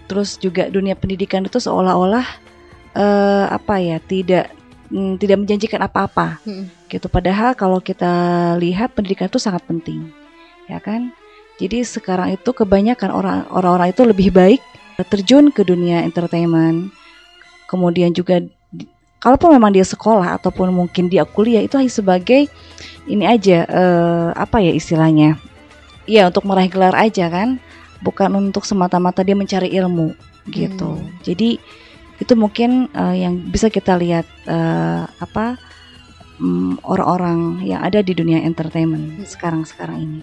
Terus 0.09 0.41
juga 0.41 0.73
dunia 0.73 0.97
pendidikan 0.97 1.45
itu 1.45 1.61
seolah-olah 1.61 2.25
eh, 2.97 3.45
apa 3.53 3.77
ya 3.77 4.01
tidak 4.01 4.49
mm, 4.89 5.21
tidak 5.21 5.37
menjanjikan 5.45 5.85
apa-apa 5.85 6.41
Mm-mm. 6.41 6.89
gitu. 6.89 7.05
Padahal 7.13 7.53
kalau 7.53 7.77
kita 7.77 8.09
lihat 8.57 8.97
pendidikan 8.97 9.29
itu 9.29 9.37
sangat 9.37 9.61
penting, 9.69 10.09
ya 10.65 10.81
kan? 10.81 11.13
Jadi 11.61 11.85
sekarang 11.85 12.33
itu 12.33 12.57
kebanyakan 12.57 13.13
orang 13.13 13.45
orang-orang 13.53 13.93
itu 13.93 14.01
lebih 14.01 14.33
baik 14.33 14.61
terjun 15.13 15.53
ke 15.53 15.61
dunia 15.61 16.01
entertainment. 16.01 16.89
Kemudian 17.69 18.13
juga 18.13 18.41
kalaupun 19.23 19.55
memang 19.55 19.71
dia 19.71 19.87
sekolah 19.87 20.35
ataupun 20.41 20.69
mungkin 20.75 21.07
dia 21.07 21.23
kuliah 21.23 21.63
itu 21.63 21.79
hanya 21.79 21.91
sebagai 21.91 22.51
ini 23.07 23.23
aja 23.23 23.63
eh, 23.67 24.29
apa 24.35 24.59
ya 24.59 24.71
istilahnya? 24.75 25.39
Ya 26.03 26.27
untuk 26.27 26.43
meraih 26.43 26.67
gelar 26.67 26.95
aja 26.99 27.31
kan, 27.31 27.63
bukan 28.03 28.31
untuk 28.35 28.67
semata-mata 28.67 29.23
dia 29.23 29.35
mencari 29.35 29.71
ilmu 29.71 30.11
gitu. 30.51 30.99
Hmm. 30.99 31.07
Jadi 31.23 31.59
itu 32.19 32.33
mungkin 32.35 32.91
eh, 32.91 33.23
yang 33.23 33.39
bisa 33.47 33.71
kita 33.71 33.95
lihat 33.95 34.27
eh, 34.47 35.03
apa 35.07 35.55
mm, 36.39 36.83
orang-orang 36.83 37.63
yang 37.63 37.79
ada 37.79 38.03
di 38.03 38.11
dunia 38.11 38.43
entertainment 38.43 39.23
Hmm. 39.23 39.27
sekarang-sekarang 39.27 39.97
ini. 40.03 40.21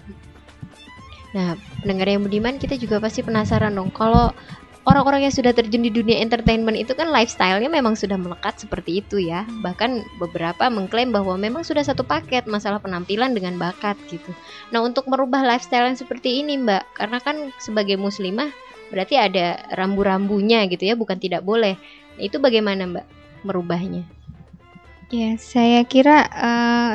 Nah, 1.31 1.55
pendengar 1.79 2.11
yang 2.11 2.27
budiman 2.27 2.59
kita 2.59 2.75
juga 2.75 2.99
pasti 2.99 3.23
penasaran 3.23 3.71
dong 3.71 3.87
kalau 3.95 4.35
orang-orang 4.81 5.29
yang 5.29 5.33
sudah 5.33 5.53
terjun 5.53 5.85
di 5.85 5.93
dunia 5.93 6.17
entertainment 6.21 6.73
itu 6.73 6.97
kan 6.97 7.13
lifestyle-nya 7.13 7.69
memang 7.69 7.93
sudah 7.93 8.17
melekat 8.17 8.57
seperti 8.57 9.05
itu 9.05 9.21
ya. 9.21 9.45
Bahkan 9.61 10.17
beberapa 10.17 10.67
mengklaim 10.73 11.13
bahwa 11.13 11.37
memang 11.37 11.61
sudah 11.61 11.85
satu 11.85 12.01
paket 12.01 12.49
masalah 12.49 12.81
penampilan 12.81 13.37
dengan 13.37 13.61
bakat 13.61 13.97
gitu. 14.09 14.33
Nah, 14.73 14.81
untuk 14.81 15.05
merubah 15.05 15.45
lifestyle 15.45 15.85
yang 15.85 15.97
seperti 15.99 16.41
ini, 16.41 16.57
Mbak, 16.57 16.97
karena 16.97 17.17
kan 17.21 17.53
sebagai 17.61 17.97
muslimah 18.01 18.49
berarti 18.89 19.15
ada 19.15 19.61
rambu-rambunya 19.71 20.65
gitu 20.67 20.89
ya, 20.89 20.97
bukan 20.97 21.21
tidak 21.21 21.45
boleh. 21.45 21.77
Nah, 22.17 22.23
itu 22.25 22.41
bagaimana, 22.41 22.89
Mbak, 22.89 23.05
merubahnya? 23.45 24.03
Ya, 25.13 25.35
saya 25.37 25.83
kira 25.85 26.25
eh, 26.31 26.93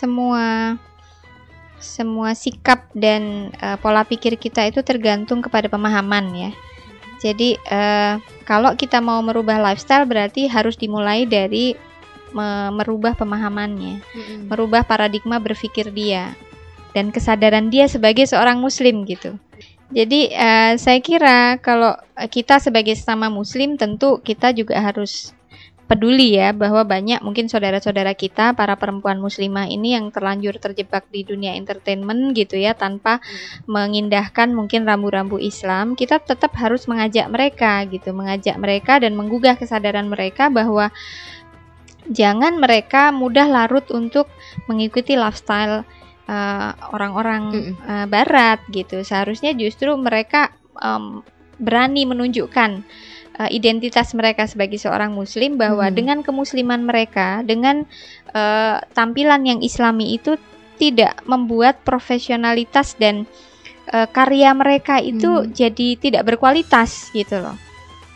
semua 0.00 0.78
semua 1.80 2.36
sikap 2.36 2.88
dan 2.92 3.52
eh, 3.56 3.76
pola 3.80 4.04
pikir 4.04 4.36
kita 4.40 4.68
itu 4.68 4.80
tergantung 4.80 5.44
kepada 5.44 5.68
pemahaman 5.68 6.32
ya. 6.32 6.52
Jadi 7.20 7.60
eh, 7.60 8.14
kalau 8.48 8.72
kita 8.74 8.98
mau 9.04 9.20
merubah 9.20 9.60
lifestyle 9.60 10.08
berarti 10.08 10.48
harus 10.48 10.74
dimulai 10.80 11.28
dari 11.28 11.76
me- 12.32 12.72
merubah 12.72 13.12
pemahamannya, 13.12 14.00
merubah 14.48 14.82
paradigma 14.88 15.36
berpikir 15.36 15.92
dia 15.92 16.32
dan 16.96 17.12
kesadaran 17.12 17.68
dia 17.68 17.86
sebagai 17.86 18.24
seorang 18.24 18.58
muslim 18.58 19.04
gitu. 19.04 19.36
Jadi 19.90 20.32
eh, 20.32 20.74
saya 20.80 20.98
kira 21.02 21.58
kalau 21.60 21.92
kita 22.30 22.62
sebagai 22.62 22.94
sesama 22.96 23.28
muslim 23.28 23.74
tentu 23.76 24.22
kita 24.22 24.54
juga 24.54 24.78
harus 24.80 25.34
peduli 25.90 26.38
ya 26.38 26.54
bahwa 26.54 26.86
banyak 26.86 27.18
mungkin 27.18 27.50
saudara-saudara 27.50 28.14
kita 28.14 28.54
para 28.54 28.78
perempuan 28.78 29.18
muslimah 29.18 29.66
ini 29.66 29.98
yang 29.98 30.14
terlanjur 30.14 30.54
terjebak 30.62 31.10
di 31.10 31.26
dunia 31.26 31.58
entertainment 31.58 32.30
gitu 32.38 32.54
ya 32.54 32.78
tanpa 32.78 33.18
mengindahkan 33.66 34.54
mungkin 34.54 34.86
rambu-rambu 34.86 35.42
Islam 35.42 35.98
kita 35.98 36.22
tetap 36.22 36.54
harus 36.54 36.86
mengajak 36.86 37.26
mereka 37.26 37.82
gitu 37.90 38.14
mengajak 38.14 38.54
mereka 38.62 39.02
dan 39.02 39.18
menggugah 39.18 39.58
kesadaran 39.58 40.06
mereka 40.06 40.46
bahwa 40.46 40.94
jangan 42.06 42.62
mereka 42.62 43.10
mudah 43.10 43.50
larut 43.50 43.90
untuk 43.90 44.30
mengikuti 44.70 45.18
lifestyle 45.18 45.82
eh, 46.30 46.70
orang-orang 46.94 47.42
Mm-mm. 47.50 47.74
eh, 47.82 48.06
barat 48.06 48.62
gitu 48.70 49.02
seharusnya 49.02 49.58
justru 49.58 49.90
mereka 49.98 50.54
em, 50.78 51.26
berani 51.58 52.06
menunjukkan 52.06 52.86
eh, 53.40 53.50
identitas 53.56 54.12
mereka 54.12 54.44
sebagai 54.44 54.76
seorang 54.76 55.16
muslim 55.16 55.56
bahwa 55.56 55.88
Hmm. 55.88 55.96
dengan 55.96 56.18
kemusliman 56.20 56.84
mereka 56.84 57.40
dengan 57.40 57.88
eh, 58.30 58.76
tampilan 58.92 59.42
yang 59.42 59.58
islami 59.64 60.14
itu 60.14 60.36
tidak 60.76 61.18
membuat 61.24 61.80
profesionalitas 61.82 62.94
dan 63.00 63.24
eh, 63.90 64.06
karya 64.12 64.52
mereka 64.52 65.00
itu 65.00 65.42
Hmm. 65.42 65.50
jadi 65.50 65.96
tidak 65.96 66.22
berkualitas 66.28 67.08
gitu 67.10 67.40
loh. 67.40 67.56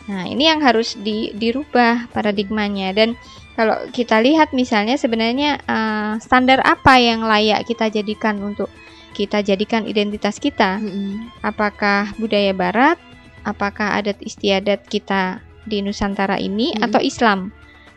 Nah, 0.05 0.29
ini 0.29 0.45
yang 0.45 0.61
harus 0.61 0.93
di- 0.95 1.33
dirubah 1.33 2.13
paradigmanya 2.13 2.93
dan 2.93 3.17
kalau 3.57 3.73
kita 3.89 4.21
lihat 4.21 4.53
misalnya 4.53 4.95
sebenarnya 4.95 5.57
eh, 5.65 6.13
standar 6.21 6.61
apa 6.61 7.01
yang 7.01 7.25
layak 7.25 7.65
kita 7.65 7.89
jadikan 7.89 8.37
untuk 8.39 8.69
kita 9.15 9.39
jadikan 9.39 9.87
identitas 9.87 10.43
kita? 10.43 10.75
Apakah 11.39 12.11
budaya 12.19 12.51
barat? 12.51 12.99
Apakah 13.45 14.01
adat 14.01 14.17
istiadat 14.25 14.89
kita 14.89 15.39
di 15.69 15.85
Nusantara 15.85 16.41
ini 16.41 16.73
Mm-mm. 16.73 16.85
atau 16.89 16.99
Islam? 16.99 17.53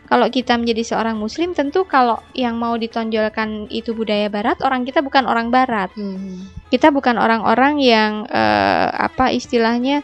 Kalau 0.09 0.25
kita 0.25 0.57
menjadi 0.57 0.81
seorang 0.81 1.21
muslim 1.21 1.53
tentu 1.53 1.85
kalau 1.85 2.17
yang 2.33 2.57
mau 2.57 2.73
ditonjolkan 2.73 3.69
itu 3.69 3.93
budaya 3.93 4.25
barat, 4.25 4.57
orang 4.65 4.81
kita 4.81 5.05
bukan 5.05 5.29
orang 5.29 5.53
barat. 5.53 5.93
Hmm. 5.93 6.49
Kita 6.73 6.89
bukan 6.89 7.21
orang-orang 7.21 7.77
yang 7.77 8.25
eh, 8.25 8.89
apa 8.89 9.29
istilahnya 9.29 10.01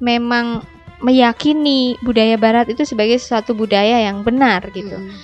memang 0.00 0.64
meyakini 1.04 2.00
budaya 2.00 2.40
barat 2.40 2.72
itu 2.72 2.88
sebagai 2.88 3.20
suatu 3.20 3.52
budaya 3.52 4.00
yang 4.00 4.24
benar 4.24 4.72
gitu. 4.72 4.96
Mm-mm. 4.96 5.20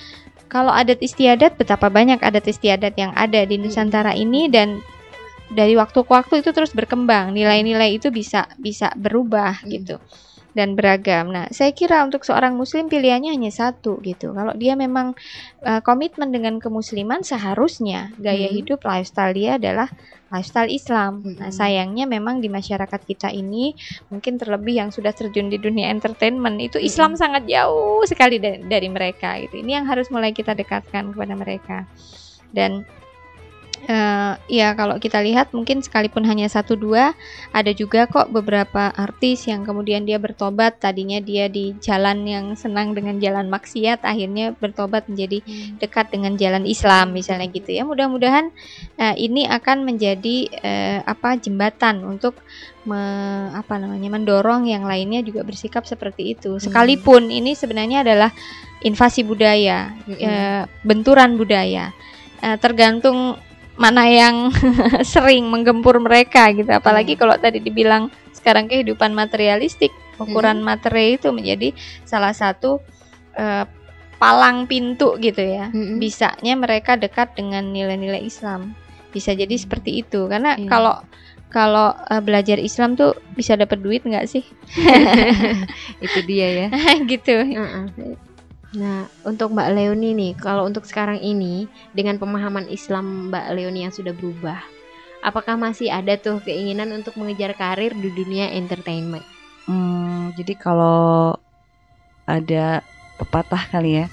Kalau 0.49 0.73
adat 0.73 1.01
istiadat 1.01 1.57
betapa 1.57 1.89
banyak 1.89 2.21
adat 2.21 2.45
istiadat 2.49 2.97
yang 3.01 3.13
ada 3.17 3.45
di 3.45 3.57
Nusantara 3.61 4.13
ini 4.13 4.49
dan 4.49 4.81
dari 5.49 5.75
waktu 5.77 5.99
ke 6.05 6.13
waktu 6.13 6.35
itu 6.45 6.51
terus 6.53 6.73
berkembang. 6.77 7.33
Nilai-nilai 7.33 7.97
itu 7.97 8.13
bisa 8.13 8.49
bisa 8.61 8.93
berubah 8.97 9.65
Hmm. 9.65 9.71
gitu 9.73 9.97
dan 10.57 10.75
beragam. 10.75 11.31
Nah, 11.31 11.47
saya 11.55 11.71
kira 11.71 12.03
untuk 12.03 12.27
seorang 12.27 12.59
muslim 12.59 12.91
pilihannya 12.91 13.31
hanya 13.31 13.53
satu 13.55 14.03
gitu. 14.03 14.35
Kalau 14.35 14.57
dia 14.59 14.75
memang 14.75 15.15
eh, 15.63 15.81
komitmen 15.87 16.35
dengan 16.35 16.59
kemusliman 16.59 17.23
seharusnya 17.23 18.11
gaya 18.19 18.49
Hmm. 18.51 18.57
hidup 18.59 18.83
lifestyle 18.83 19.35
dia 19.37 19.55
adalah 19.61 19.87
lifestyle 20.35 20.69
Islam. 20.69 21.23
Nah, 21.39 21.49
Hmm. 21.49 21.55
sayangnya 21.55 22.05
memang 22.11 22.43
di 22.43 22.49
masyarakat 22.51 23.01
kita 23.07 23.29
ini 23.31 23.73
mungkin 24.11 24.37
terlebih 24.37 24.83
yang 24.83 24.91
sudah 24.91 25.13
terjun 25.15 25.49
di 25.49 25.57
dunia 25.63 25.89
entertainment 25.95 26.59
itu 26.59 26.77
Islam 26.83 27.15
sangat 27.15 27.47
jauh 27.47 28.03
sekali 28.05 28.43
dari, 28.43 28.61
dari 28.67 28.89
mereka 28.91 29.39
gitu. 29.41 29.63
Ini 29.63 29.83
yang 29.83 29.87
harus 29.87 30.11
mulai 30.11 30.35
kita 30.35 30.53
dekatkan 30.59 31.15
kepada 31.15 31.35
mereka. 31.39 31.87
Dan 32.51 32.85
eh, 33.89 34.33
ya 34.53 34.77
kalau 34.77 35.01
kita 35.01 35.25
lihat 35.25 35.57
mungkin 35.57 35.81
sekalipun 35.81 36.29
hanya 36.29 36.45
satu 36.47 36.77
dua 36.77 37.17
ada 37.57 37.73
juga 37.73 38.05
kok 38.05 38.29
beberapa 38.29 38.93
artis 38.93 39.49
yang 39.49 39.65
kemudian 39.65 40.05
dia 40.05 40.21
bertobat. 40.21 40.77
Tadinya 40.79 41.19
dia 41.25 41.49
di 41.49 41.73
jalan 41.81 42.29
yang 42.29 42.47
senang 42.53 42.93
dengan 42.93 43.17
jalan 43.17 43.49
maksiat 43.49 44.05
akhirnya 44.05 44.53
bertobat 44.53 45.09
menjadi 45.09 45.41
dekat 45.81 46.13
dengan 46.13 46.37
jalan 46.37 46.69
Islam 46.69 47.17
misalnya 47.17 47.49
gitu 47.49 47.73
ya. 47.73 47.89
Mudah-mudahan 47.89 48.53
eh, 49.01 49.17
ini 49.17 49.49
akan 49.49 49.89
menjadi 49.89 50.37
eh, 50.61 50.99
apa 51.03 51.41
jembatan 51.41 52.05
untuk 52.05 52.37
me- 52.85 53.51
apa 53.57 53.81
namanya 53.81 54.13
mendorong 54.13 54.69
yang 54.69 54.85
lainnya 54.85 55.25
juga 55.25 55.43
bersikap 55.49 55.89
seperti 55.89 56.37
itu. 56.37 56.61
Sekalipun 56.61 57.33
ini 57.33 57.57
sebenarnya 57.57 58.05
adalah 58.05 58.31
invasi 58.85 59.25
budaya 59.25 59.97
Mm-mm. 60.05 60.21
eh, 60.21 60.63
benturan 60.85 61.41
budaya. 61.41 61.91
Eh, 62.39 62.57
tergantung 62.61 63.48
mana 63.79 64.05
yang 64.05 64.51
sering 65.07 65.47
menggempur 65.47 65.97
mereka 65.99 66.51
gitu 66.51 66.69
apalagi 66.69 67.15
Hmm. 67.15 67.21
kalau 67.21 67.35
tadi 67.37 67.59
dibilang 67.59 68.11
sekarang 68.31 68.67
kehidupan 68.67 69.11
materialistik 69.13 69.91
ukuran 70.19 70.59
materi 70.61 71.15
itu 71.15 71.31
menjadi 71.31 71.71
salah 72.03 72.35
satu 72.35 72.83
eh, 73.33 73.65
palang 74.19 74.67
pintu 74.67 75.15
gitu 75.17 75.39
ya 75.39 75.71
Mm-mm. 75.71 75.97
bisanya 75.97 76.53
mereka 76.53 76.99
dekat 76.99 77.33
dengan 77.33 77.71
nilai-nilai 77.71 78.19
Islam 78.21 78.75
bisa 79.09 79.31
jadi 79.31 79.55
seperti 79.55 80.03
itu 80.03 80.27
karena 80.27 80.59
Iya. 80.59 80.67
kalau 80.67 80.95
kalau 81.49 81.89
eh, 82.05 82.19
belajar 82.19 82.59
Islam 82.59 82.93
tuh 82.93 83.15
bisa 83.33 83.55
dapat 83.55 83.79
duit 83.79 84.03
nggak 84.03 84.27
sih 84.27 84.43
Itu 86.05 86.19
dia 86.23 86.67
ya. 86.67 86.69
gitu 87.07 87.31
Heeh. 87.33 88.19
Nah, 88.79 89.11
untuk 89.27 89.51
Mbak 89.59 89.69
Leoni 89.75 90.15
nih, 90.15 90.33
kalau 90.39 90.63
untuk 90.63 90.87
sekarang 90.87 91.19
ini 91.19 91.67
dengan 91.91 92.15
pemahaman 92.15 92.71
Islam 92.71 93.27
Mbak 93.27 93.47
Leoni 93.59 93.83
yang 93.83 93.91
sudah 93.91 94.15
berubah, 94.15 94.63
apakah 95.19 95.59
masih 95.59 95.91
ada 95.91 96.15
tuh 96.15 96.39
keinginan 96.47 96.95
untuk 96.95 97.19
mengejar 97.19 97.59
karir 97.59 97.91
di 97.91 98.15
dunia 98.15 98.55
entertainment? 98.55 99.27
Hmm, 99.67 100.31
jadi 100.39 100.55
kalau 100.55 101.35
ada 102.23 102.87
pepatah 103.19 103.67
kali 103.67 103.99
ya, 103.99 104.07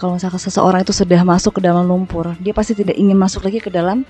kalau 0.00 0.16
misalkan 0.16 0.40
seseorang 0.40 0.80
itu 0.80 0.96
sudah 0.96 1.20
masuk 1.20 1.60
ke 1.60 1.68
dalam 1.68 1.84
lumpur, 1.84 2.32
dia 2.40 2.56
pasti 2.56 2.72
tidak 2.72 2.96
ingin 2.96 3.20
masuk 3.20 3.44
lagi 3.44 3.60
ke 3.60 3.68
dalam 3.68 4.08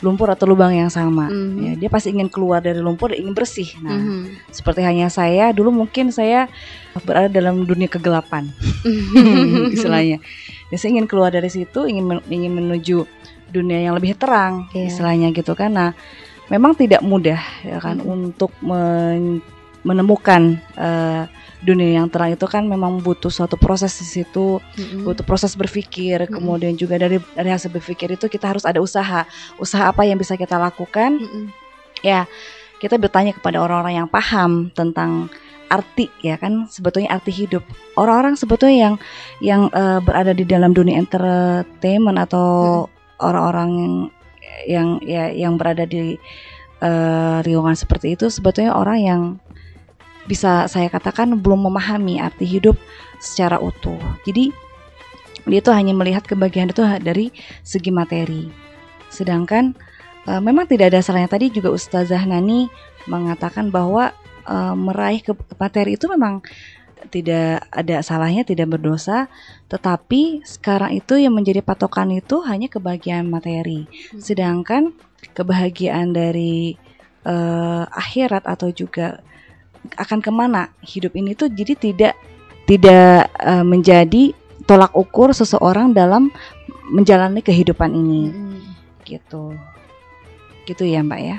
lumpur 0.00 0.28
atau 0.28 0.48
lubang 0.48 0.72
yang 0.72 0.88
sama. 0.88 1.28
Mhm. 1.28 1.56
Ya, 1.60 1.72
dia 1.76 1.88
pasti 1.88 2.10
ingin 2.10 2.28
keluar 2.28 2.60
dari 2.60 2.80
lumpur 2.80 3.12
ingin 3.12 3.32
bersih. 3.32 3.68
Nah, 3.80 3.94
Mhm. 3.94 4.48
seperti 4.48 4.80
hanya 4.80 5.08
saya 5.08 5.52
dulu 5.52 5.68
mungkin 5.70 6.08
saya 6.08 6.48
berada 7.04 7.28
dalam 7.28 7.64
dunia 7.64 7.86
kegelapan, 7.86 8.48
istilahnya. 9.76 10.18
Ya, 10.70 10.76
saya 10.76 10.90
ingin 10.96 11.06
keluar 11.06 11.30
dari 11.30 11.50
situ, 11.50 11.84
ingin 11.84 12.04
men- 12.06 12.26
ingin 12.28 12.52
menuju 12.54 13.04
dunia 13.50 13.82
yang 13.82 13.94
lebih 13.94 14.14
terang, 14.14 14.70
Iya. 14.72 14.88
istilahnya 14.88 15.28
gitu 15.34 15.52
kan. 15.52 15.74
Nah, 15.74 15.90
memang 16.46 16.74
tidak 16.74 17.02
mudah 17.02 17.38
ya 17.62 17.78
kan 17.78 17.98
Mhm. 17.98 18.06
untuk 18.06 18.50
men- 18.62 19.42
menemukan 19.82 20.60
eh, 20.76 21.24
dunia 21.60 22.00
yang 22.00 22.08
terang 22.08 22.32
itu 22.32 22.46
kan 22.48 22.64
memang 22.64 23.04
butuh 23.04 23.28
suatu 23.28 23.60
proses 23.60 23.92
di 24.00 24.06
situ, 24.08 24.60
Mhm. 24.80 25.04
butuh 25.04 25.24
proses 25.24 25.52
berpikir, 25.56 26.24
Mm-mm. 26.24 26.40
kemudian 26.40 26.72
juga 26.76 26.96
dari 26.96 27.20
dari 27.36 27.50
hasil 27.52 27.68
berpikir 27.68 28.16
itu 28.16 28.26
kita 28.32 28.48
harus 28.48 28.64
ada 28.64 28.80
usaha. 28.80 29.28
Usaha 29.60 29.84
apa 29.92 30.08
yang 30.08 30.16
bisa 30.16 30.36
kita 30.40 30.56
lakukan? 30.56 31.20
Mhm. 31.20 31.44
Ya, 32.00 32.24
kita 32.80 32.96
bertanya 32.96 33.36
kepada 33.36 33.60
orang-orang 33.60 34.04
yang 34.04 34.08
paham 34.08 34.72
tentang 34.72 35.28
arti 35.70 36.10
ya 36.24 36.34
kan 36.34 36.66
sebetulnya 36.66 37.14
arti 37.14 37.30
hidup. 37.30 37.62
Orang-orang 37.94 38.34
sebetulnya 38.34 38.76
yang 38.90 38.94
yang 39.44 39.62
eh, 39.70 40.00
berada 40.00 40.32
di 40.32 40.42
dalam 40.48 40.72
dunia 40.72 40.96
entertainment 40.98 42.18
atau 42.18 42.88
orang-orang 43.20 43.70
yang 43.76 43.94
yang 44.66 44.88
ya 45.04 45.24
yang 45.30 45.54
berada 45.60 45.84
di 45.84 46.16
eh, 46.80 47.38
lingkungan 47.44 47.76
seperti 47.76 48.16
itu 48.16 48.32
sebetulnya 48.32 48.72
orang 48.74 48.98
yang 48.98 49.20
bisa 50.30 50.70
saya 50.70 50.86
katakan 50.86 51.34
belum 51.42 51.66
memahami 51.66 52.22
arti 52.22 52.46
hidup 52.46 52.78
secara 53.18 53.58
utuh. 53.58 53.98
Jadi 54.22 54.54
dia 55.50 55.58
itu 55.58 55.70
hanya 55.74 55.90
melihat 55.90 56.22
kebahagiaan 56.22 56.70
itu 56.70 56.86
dari 57.02 57.34
segi 57.66 57.90
materi. 57.90 58.46
Sedangkan 59.10 59.74
eh, 60.30 60.38
memang 60.38 60.70
tidak 60.70 60.94
ada 60.94 61.02
salahnya 61.02 61.26
tadi 61.26 61.50
juga 61.50 61.74
Ustazah 61.74 62.22
Nani 62.30 62.70
mengatakan 63.10 63.74
bahwa 63.74 64.14
eh, 64.46 64.74
meraih 64.78 65.18
ke 65.26 65.34
materi 65.58 65.98
itu 65.98 66.06
memang 66.06 66.46
tidak 67.10 67.64
ada 67.72 68.04
salahnya, 68.04 68.44
tidak 68.44 68.76
berdosa, 68.76 69.32
tetapi 69.72 70.44
sekarang 70.44 70.92
itu 70.92 71.16
yang 71.16 71.32
menjadi 71.32 71.64
patokan 71.64 72.12
itu 72.12 72.44
hanya 72.44 72.68
kebahagiaan 72.68 73.24
materi. 73.24 73.88
Sedangkan 74.20 74.94
kebahagiaan 75.32 76.12
dari 76.12 76.76
eh, 77.24 77.84
akhirat 77.88 78.44
atau 78.44 78.68
juga 78.70 79.24
akan 79.96 80.18
ke 80.20 80.30
mana 80.30 80.68
hidup 80.84 81.16
ini 81.16 81.32
tuh 81.32 81.48
jadi 81.48 81.72
tidak 81.76 82.14
tidak 82.64 83.28
eh, 83.40 83.64
menjadi 83.64 84.32
tolak 84.68 84.92
ukur 84.94 85.32
seseorang 85.32 85.90
dalam 85.90 86.30
menjalani 86.90 87.40
kehidupan 87.40 87.90
ini 87.90 88.22
Mhm. 88.30 88.60
gitu 89.04 89.56
gitu 90.64 90.84
ya 90.84 91.00
mbak 91.02 91.20
ya 91.20 91.38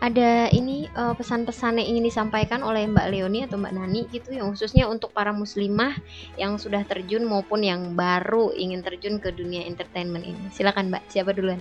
Ada 0.00 0.52
ini 0.52 0.84
eh, 0.84 1.14
pesan-pesan 1.16 1.80
yang 1.80 1.96
ingin 1.96 2.04
disampaikan 2.04 2.60
oleh 2.60 2.84
Mbak 2.84 3.08
Leoni 3.08 3.48
atau 3.48 3.56
Mbak 3.56 3.72
Nani 3.72 4.04
gitu 4.12 4.36
yang 4.36 4.52
khususnya 4.52 4.84
untuk 4.84 5.16
para 5.16 5.32
muslimah 5.32 5.96
yang 6.36 6.60
sudah 6.60 6.84
terjun 6.84 7.24
maupun 7.24 7.64
yang 7.64 7.96
baru 7.96 8.52
ingin 8.52 8.84
terjun 8.84 9.16
ke 9.16 9.32
dunia 9.32 9.64
entertainment 9.64 10.28
ini. 10.28 10.52
Silakan 10.52 10.92
Mbak, 10.92 11.08
siapa 11.08 11.32
duluan? 11.32 11.56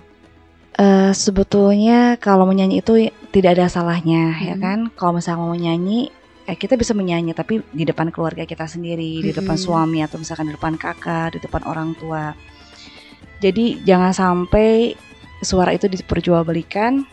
Eh, 0.73 1.13
sebetulnya 1.13 2.17
kalau 2.17 2.49
menyanyi 2.49 2.81
itu 2.81 2.97
tidak 3.29 3.62
ada 3.62 3.69
salahnya 3.69 4.33
ya 4.41 4.57
Mhm. 4.57 4.62
kan 4.62 4.79
kalau 4.97 5.21
misalnya 5.21 5.45
mau 5.45 5.53
menyanyi 5.53 6.09
eh, 6.49 6.57
kita 6.57 6.73
bisa 6.73 6.97
menyanyi 6.97 7.38
tapi 7.38 7.62
di 7.69 7.86
depan 7.86 8.09
keluarga 8.09 8.41
kita 8.41 8.65
sendiri 8.65 9.21
di 9.21 9.29
depan 9.29 9.53
Mhm. 9.53 9.63
suami 9.69 10.01
atau 10.01 10.17
misalkan 10.17 10.49
di 10.49 10.57
depan 10.57 10.73
kakak 10.75 11.38
di 11.38 11.39
depan 11.45 11.62
orang 11.69 11.93
tua 11.93 12.33
jadi 13.38 13.86
jangan 13.86 14.17
sampai 14.17 14.97
suara 15.45 15.77
itu 15.77 15.86
diperjualbelikan 15.86 17.05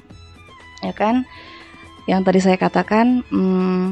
ya 0.80 0.96
kan 0.96 1.28
yang 2.08 2.24
tadi 2.24 2.40
saya 2.40 2.56
katakan 2.56 3.20
hmm, 3.28 3.86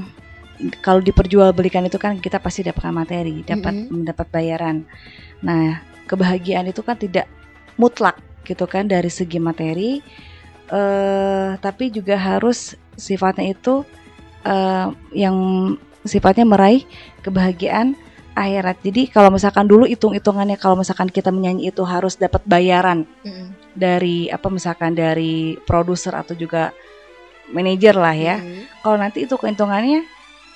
kalau 0.80 1.04
diperjualbelikan 1.04 1.84
itu 1.84 2.00
kan 2.00 2.16
kita 2.16 2.40
pasti 2.40 2.64
dapatkan 2.64 2.96
materi 2.96 3.44
dapat 3.44 3.84
Mhm. 3.84 3.92
mendapat 3.92 4.32
bayaran 4.32 4.88
nah 5.44 5.84
kebahagiaan 6.08 6.72
itu 6.72 6.80
kan 6.80 6.96
tidak 6.96 7.28
mutlak 7.76 8.16
gitu 8.48 8.64
kan 8.64 8.88
dari 8.88 9.12
segi 9.12 9.36
materi 9.36 10.00
eh 10.68 11.50
tapi 11.60 11.92
juga 11.92 12.16
harus 12.16 12.72
sifatnya 12.96 13.52
itu 13.52 13.84
eh, 14.48 14.86
yang 15.12 15.36
sifatnya 16.04 16.44
meraih 16.48 16.84
kebahagiaan 17.20 17.92
akhirat. 18.38 18.78
Jadi 18.86 19.10
kalau 19.10 19.34
misalkan 19.34 19.66
dulu 19.66 19.82
hitung-hitungannya 19.84 20.54
kalau 20.56 20.78
misalkan 20.78 21.10
kita 21.10 21.34
menyanyi 21.34 21.74
itu 21.74 21.82
harus 21.82 22.14
dapat 22.14 22.40
bayaran 22.46 23.02
Mhm. 23.26 23.74
dari 23.74 24.30
apa 24.30 24.46
misalkan 24.46 24.94
dari 24.94 25.58
produser 25.66 26.14
atau 26.14 26.38
juga 26.38 26.70
manajer 27.50 27.98
lah 27.98 28.14
ya. 28.14 28.36
Mhm. 28.38 28.84
Kalau 28.84 28.96
nanti 28.96 29.26
itu 29.26 29.34
kehitungannya 29.34 30.06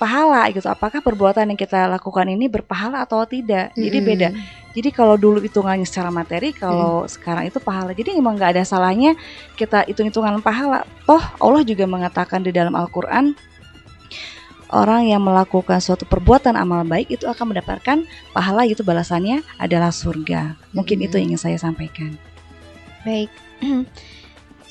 pahala 0.03 0.43
gitu. 0.51 0.67
Apakah 0.67 0.99
perbuatan 0.99 1.47
yang 1.47 1.59
kita 1.59 1.87
lakukan 1.87 2.27
ini 2.27 2.51
berpahala 2.51 3.07
atau 3.07 3.23
tidak? 3.23 3.71
Jadi 3.79 3.97
Mhm. 4.03 4.07
beda. 4.07 4.29
Jadi 4.75 4.89
kalau 4.91 5.15
dulu 5.15 5.39
hitungannya 5.39 5.87
secara 5.87 6.11
materi, 6.11 6.51
kalau 6.51 7.07
sekarang 7.07 7.47
itu 7.47 7.63
pahala. 7.63 7.95
Jadi 7.95 8.19
emang 8.19 8.35
nggak 8.35 8.59
ada 8.59 8.63
salahnya 8.67 9.15
kita 9.55 9.87
hitung-hitungan 9.87 10.43
pahala. 10.43 10.83
Toh 11.07 11.23
Allah 11.39 11.63
juga 11.63 11.87
mengatakan 11.87 12.43
di 12.43 12.51
dalam 12.51 12.75
Al-Quran 12.75 13.31
orang 14.73 15.05
yang 15.05 15.21
melakukan 15.21 15.77
suatu 15.77 16.03
perbuatan 16.09 16.57
amal 16.57 16.81
baik 16.81 17.13
itu 17.13 17.29
akan 17.29 17.53
mendapatkan 17.53 18.03
pahala 18.33 18.65
itu 18.65 18.81
balasannya 18.81 19.45
adalah 19.61 19.93
surga. 19.93 20.57
Mungkin 20.73 20.99
Mhm. 20.99 21.05
itu 21.05 21.15
yang 21.21 21.27
ingin 21.31 21.41
saya 21.41 21.57
sampaikan. 21.61 22.17
Baik, 23.05 23.29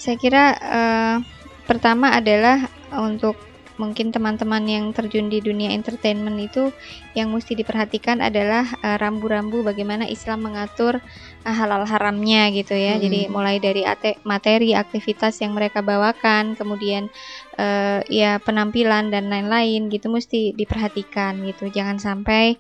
saya 0.02 0.16
kira 0.18 0.44
eh, 0.58 1.16
pertama 1.64 2.10
adalah 2.10 2.66
untuk 2.98 3.38
mungkin 3.80 4.12
teman-teman 4.12 4.64
yang 4.68 4.84
terjun 4.92 5.32
di 5.32 5.40
dunia 5.40 5.72
entertainment 5.72 6.36
itu 6.36 6.72
yang 7.16 7.32
mesti 7.32 7.56
diperhatikan 7.56 8.20
adalah 8.20 8.64
eh, 8.80 8.96
rambu-rambu 9.00 9.64
bagaimana 9.64 10.04
Islam 10.08 10.44
mengatur 10.44 11.00
eh, 11.44 11.54
halal 11.54 11.88
haramnya 11.88 12.52
gitu 12.52 12.76
ya. 12.76 12.96
Hmm. 12.96 13.02
Jadi 13.04 13.20
mulai 13.28 13.56
dari 13.62 13.82
ate- 13.84 14.20
materi 14.24 14.76
aktivitas 14.76 15.40
yang 15.40 15.56
mereka 15.56 15.80
bawakan, 15.80 16.58
kemudian 16.58 17.08
eh, 17.56 18.00
ya 18.08 18.40
penampilan 18.42 19.08
dan 19.08 19.28
lain-lain 19.32 19.88
gitu 19.88 20.12
mesti 20.12 20.52
diperhatikan 20.56 21.40
gitu. 21.46 21.68
Jangan 21.72 22.00
sampai 22.00 22.56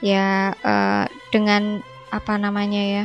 ya 0.00 0.52
eh, 0.52 1.04
dengan 1.32 1.80
apa 2.14 2.38
namanya 2.38 2.82
ya 2.84 3.04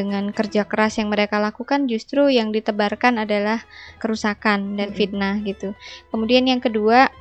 dengan 0.00 0.32
kerja 0.32 0.64
keras 0.64 0.96
yang 0.96 1.12
mereka 1.12 1.36
lakukan 1.36 1.84
justru 1.84 2.32
yang 2.32 2.48
ditebarkan 2.48 3.20
adalah 3.20 3.60
kerusakan 4.00 4.80
dan 4.80 4.96
fitnah 4.96 5.36
gitu. 5.44 5.76
Kemudian 6.08 6.48
yang 6.48 6.64
kedua 6.64 7.12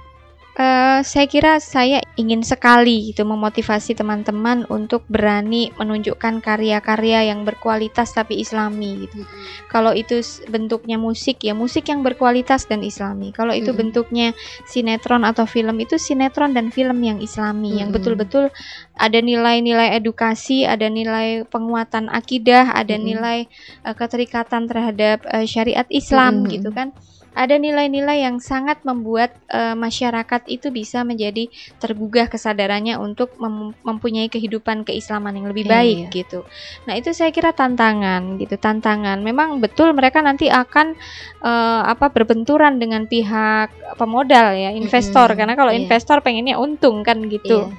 eh, 0.59 0.99
saya 1.07 1.25
kira 1.31 1.63
saya 1.63 2.03
ingin 2.19 2.43
sekali 2.43 3.15
gitu 3.15 3.23
memotivasi 3.23 3.95
teman-teman 3.95 4.67
untuk 4.67 5.07
berani 5.07 5.71
menunjukkan 5.79 6.43
karya-karya 6.43 7.31
yang 7.31 7.47
berkualitas 7.47 8.11
tapi 8.11 8.43
islami 8.43 9.07
gitu. 9.07 9.23
Kalau 9.71 9.95
itu 9.95 10.19
bentuknya 10.51 10.99
musik 10.99 11.39
ya 11.47 11.55
musik 11.55 11.87
yang 11.87 12.03
berkualitas 12.03 12.67
dan 12.67 12.83
islami. 12.83 13.31
Kalau 13.31 13.55
itu 13.55 13.71
Mm-mm. 13.71 13.79
bentuknya 13.79 14.35
sinetron 14.67 15.23
atau 15.23 15.47
film 15.47 15.79
itu 15.79 15.95
sinetron 15.95 16.51
dan 16.51 16.75
film 16.75 16.99
yang 16.99 17.23
islami 17.23 17.79
yang 17.79 17.89
Mm-mm. 17.89 17.95
betul-betul 17.95 18.51
ada 18.99 19.19
nilai-nilai 19.23 19.95
edukasi, 19.95 20.67
ada 20.67 20.91
nilai 20.91 21.47
penguatan 21.47 22.11
akidah, 22.11 22.75
ada 22.75 22.99
Mm-mm. 22.99 23.07
nilai 23.07 23.39
eh, 23.87 23.95
keterikatan 23.95 24.67
terhadap 24.67 25.23
eh, 25.23 25.47
syariat 25.47 25.87
Islam 25.87 26.43
Mm-mm. 26.43 26.51
gitu 26.51 26.75
kan. 26.75 26.91
Ada 27.37 27.61
nilai-nilai 27.61 28.25
yang 28.25 28.41
sangat 28.41 28.81
membuat 28.83 29.37
eh, 29.49 29.77
masyarakat 29.77 30.49
itu 30.49 30.73
bisa 30.73 31.05
menjadi 31.05 31.47
tergugah 31.77 32.27
kesadarannya 32.27 32.97
untuk 32.97 33.37
mem- 33.37 33.77
mempunyai 33.85 34.27
kehidupan 34.27 34.83
keislaman 34.83 35.37
yang 35.37 35.47
lebih 35.47 35.69
baik 35.69 36.09
iya. 36.09 36.13
gitu. 36.13 36.43
Nah, 36.89 36.97
itu 36.97 37.13
saya 37.13 37.29
kira 37.29 37.53
tantangan 37.53 38.41
gitu, 38.41 38.57
tantangan. 38.57 39.21
Memang 39.21 39.61
betul 39.61 39.93
mereka 39.93 40.19
nanti 40.25 40.49
akan 40.49 40.97
eh, 41.43 41.81
apa 41.85 42.09
berbenturan 42.09 42.81
dengan 42.81 43.05
pihak 43.05 43.97
pemodal 43.99 44.57
ya, 44.57 44.73
investor 44.73 45.33
Mm-mm, 45.33 45.37
karena 45.37 45.53
kalau 45.53 45.71
iya. 45.73 45.79
investor 45.85 46.17
pengennya 46.25 46.57
untung 46.57 47.05
kan 47.05 47.21
gitu. 47.29 47.69
Iya. 47.69 47.75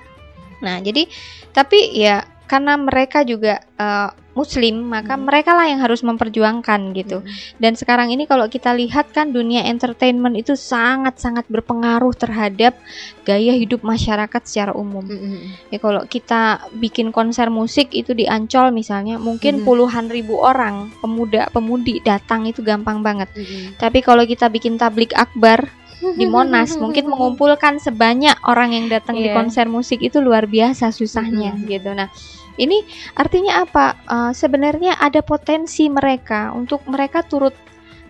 Nah, 0.60 0.76
jadi 0.78 1.08
tapi 1.50 1.96
ya 1.96 2.22
karena 2.46 2.74
mereka 2.78 3.22
juga 3.22 3.62
eh, 3.78 4.10
muslim 4.32 4.86
maka 4.86 5.14
Hmm. 5.14 5.26
mereka 5.26 5.52
lah 5.52 5.66
yang 5.66 5.78
harus 5.78 6.00
memperjuangkan 6.00 6.94
gitu 6.94 7.20
dan 7.56 7.74
sekarang 7.74 8.08
ini 8.08 8.24
kalau 8.24 8.46
kita 8.46 8.70
lihat 8.70 9.10
kan 9.10 9.30
dunia 9.30 9.64
entertainment 9.64 10.34
itu 10.34 10.54
sangat-sangat 10.54 11.44
berpengaruh 11.46 12.14
terhadap 12.14 12.78
gaya 13.22 13.52
hidup 13.52 13.82
masyarakat 13.82 14.42
secara 14.42 14.72
umum 14.72 15.02
Mm-mm. 15.02 15.68
ya 15.68 15.76
kalau 15.76 16.02
kita 16.04 16.40
bikin 16.72 17.10
konser 17.10 17.48
musik 17.48 17.90
itu 17.90 18.12
di 18.12 18.24
Ancol 18.24 18.70
misalnya 18.70 19.18
mungkin 19.18 19.60
Mhm. 19.60 19.64
puluhan 19.64 20.06
ribu 20.06 20.38
orang 20.38 20.94
pemuda 20.98 21.50
pemudi 21.50 21.98
datang 22.00 22.44
itu 22.44 22.60
gampang 22.60 23.02
banget 23.02 23.26
Mm-mm. 23.32 23.76
tapi 23.76 23.98
kalau 23.98 24.22
kita 24.22 24.46
bikin 24.46 24.76
tablik 24.76 25.10
akbar 25.12 25.66
di 26.00 26.24
Monas 26.24 26.78
mungkin 26.80 27.06
mengumpulkan 27.06 27.76
sebanyak 27.76 28.32
orang 28.42 28.72
yang 28.72 28.88
datang 28.88 29.14
di 29.14 29.28
Iya. 29.28 29.36
konser 29.36 29.66
musik 29.66 30.00
itu 30.00 30.16
luar 30.16 30.46
biasa 30.46 30.88
susahnya 30.90 31.52
Mhm. 31.52 31.68
gitu. 31.68 31.92
Nah, 31.92 32.08
ini 32.60 32.84
artinya 33.16 33.64
apa? 33.64 33.86
Eh, 34.04 34.32
sebenarnya 34.36 35.00
ada 35.00 35.24
potensi 35.24 35.88
mereka 35.88 36.52
untuk 36.52 36.84
mereka 36.84 37.24
turut 37.24 37.56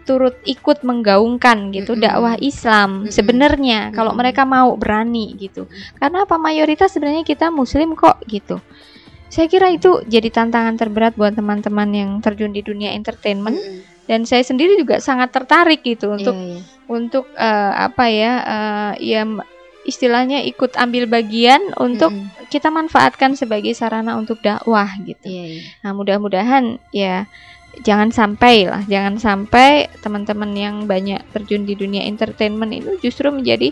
turut 0.08 0.34
ikut 0.42 0.82
menggaungkan 0.82 1.70
gitu 1.70 1.94
dakwah 1.94 2.34
Islam 2.42 3.06
sebenarnya 3.06 3.94
kalau 3.94 4.10
mereka 4.10 4.42
mau 4.42 4.74
berani 4.74 5.38
gitu. 5.38 5.70
Karena 6.02 6.26
apa 6.26 6.34
mayoritas 6.34 6.90
sebenarnya 6.90 7.22
kita 7.22 7.54
muslim 7.54 7.94
kok 7.94 8.18
gitu. 8.26 8.58
Saya 9.30 9.46
kira 9.46 9.70
itu 9.70 10.02
jadi 10.10 10.26
tantangan 10.26 10.74
terberat 10.74 11.14
buat 11.14 11.38
teman-teman 11.38 11.86
yang 11.94 12.10
terjun 12.18 12.50
di 12.50 12.66
dunia 12.66 12.90
entertainment 12.90 13.54
dan 14.10 14.26
saya 14.26 14.42
sendiri 14.42 14.74
juga 14.74 14.98
sangat 14.98 15.30
tertarik 15.30 15.86
gitu 15.86 16.10
untuk 16.10 16.34
Iya, 16.34 16.58
iya. 16.58 16.60
untuk 16.90 17.30
eh, 17.38 17.72
apa 17.86 18.04
ya 18.10 18.32
eh, 18.42 18.92
ya 19.14 19.22
istilahnya 19.88 20.44
ikut 20.44 20.76
ambil 20.76 21.08
bagian 21.08 21.60
untuk 21.80 22.12
Mm-mm. 22.12 22.48
kita 22.52 22.68
manfaatkan 22.68 23.32
sebagai 23.32 23.72
sarana 23.72 24.16
untuk 24.20 24.40
dakwah 24.44 24.88
gitu. 25.02 25.26
Iya, 25.28 25.44
iya. 25.56 25.62
Nah 25.82 25.90
mudah-mudahan 25.96 26.76
ya 26.92 27.24
jangan 27.80 28.10
sampai 28.10 28.66
lah, 28.66 28.82
jangan 28.84 29.16
sampai 29.16 29.88
teman-teman 30.02 30.50
yang 30.52 30.76
banyak 30.90 31.22
terjun 31.30 31.62
di 31.64 31.78
dunia 31.78 32.02
entertainment 32.04 32.74
itu 32.74 32.98
justru 33.00 33.30
menjadi 33.30 33.70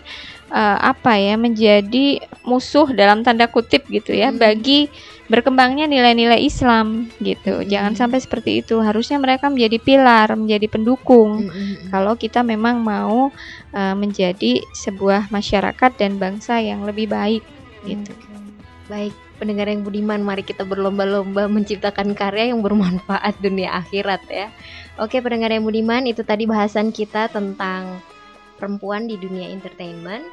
eh, 0.49 0.77
apa 0.81 1.19
ya 1.19 1.37
menjadi 1.37 2.23
musuh 2.47 2.89
dalam 2.95 3.21
tanda 3.21 3.45
kutip 3.51 3.85
gitu 3.91 4.15
ya 4.15 4.33
Mm. 4.33 4.39
bagi 4.41 4.89
berkembangnya 5.29 5.85
nilai-nilai 5.85 6.41
Islam 6.41 7.05
gitu. 7.21 7.61
Jangan 7.61 7.93
Mm. 7.93 7.99
sampai 8.01 8.17
seperti 8.17 8.65
itu. 8.65 8.81
Harusnya 8.81 9.21
mereka 9.21 9.45
menjadi 9.51 9.77
pilar, 9.77 10.33
menjadi 10.33 10.65
pendukung 10.65 11.45
Mm-mm. 11.45 11.93
kalau 11.93 12.17
kita 12.17 12.41
memang 12.41 12.81
mau 12.81 13.29
uh, 13.75 13.95
menjadi 13.99 14.63
sebuah 14.73 15.29
masyarakat 15.29 15.91
dan 16.01 16.17
bangsa 16.17 16.57
yang 16.57 16.81
lebih 16.81 17.05
baik 17.13 17.45
gitu. 17.85 18.09
Baik, 18.89 19.13
pendengar 19.39 19.71
yang 19.71 19.87
budiman, 19.87 20.19
mari 20.19 20.43
kita 20.43 20.67
berlomba-lomba 20.67 21.47
menciptakan 21.47 22.11
karya 22.11 22.51
yang 22.51 22.59
bermanfaat 22.59 23.39
dunia 23.39 23.71
akhirat 23.79 24.21
ya. 24.27 24.51
Oke, 24.99 25.23
pendengar 25.23 25.55
yang 25.55 25.63
budiman, 25.63 26.03
itu 26.03 26.27
tadi 26.27 26.43
bahasan 26.43 26.91
kita 26.91 27.31
tentang 27.31 28.03
perempuan 28.59 29.07
di 29.07 29.15
dunia 29.15 29.47
entertainment. 29.47 30.27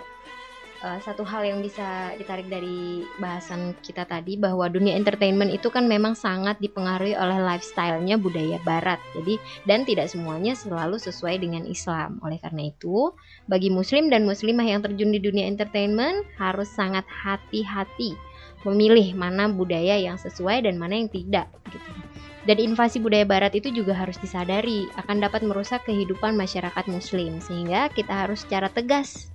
Eh, 0.85 1.01
satu 1.01 1.25
hal 1.25 1.40
yang 1.47 1.64
bisa 1.64 2.12
ditarik 2.21 2.53
dari 2.53 3.01
bahasan 3.16 3.73
kita 3.81 4.05
tadi 4.05 4.37
bahwa 4.37 4.69
dunia 4.69 4.92
entertainment 4.92 5.49
itu 5.49 5.73
kan 5.73 5.88
memang 5.88 6.12
sangat 6.12 6.61
dipengaruhi 6.61 7.16
oleh 7.16 7.40
lifestyle-nya 7.40 8.21
budaya 8.21 8.61
barat. 8.61 9.01
Jadi 9.16 9.40
dan 9.64 9.88
tidak 9.88 10.12
semuanya 10.12 10.53
selalu 10.53 11.01
sesuai 11.01 11.40
dengan 11.40 11.64
Islam. 11.64 12.21
Oleh 12.21 12.37
karena 12.42 12.69
itu, 12.69 13.14
bagi 13.49 13.73
muslim 13.73 14.12
dan 14.12 14.29
muslimah 14.29 14.69
yang 14.69 14.85
terjun 14.85 15.16
di 15.16 15.19
dunia 15.23 15.49
entertainment 15.49 16.29
harus 16.37 16.69
sangat 16.69 17.09
hati-hati 17.09 18.25
memilih 18.66 19.14
mana 19.14 19.46
budaya 19.46 19.94
yang 19.94 20.18
sesuai 20.18 20.66
dan 20.66 20.74
mana 20.76 20.98
yang 20.98 21.07
tidak 21.07 21.46
gitu. 21.70 21.90
Dan 22.46 22.62
invasi 22.62 23.02
budaya 23.02 23.26
barat 23.26 23.55
itu 23.59 23.74
juga 23.74 23.94
harus 23.94 24.18
disadari 24.22 24.87
akan 24.94 25.18
dapat 25.18 25.42
merusak 25.42 25.83
kehidupan 25.87 26.38
masyarakat 26.38 26.85
muslim 26.87 27.42
sehingga 27.42 27.90
kita 27.90 28.26
harus 28.26 28.46
secara 28.46 28.70
tegas 28.70 29.31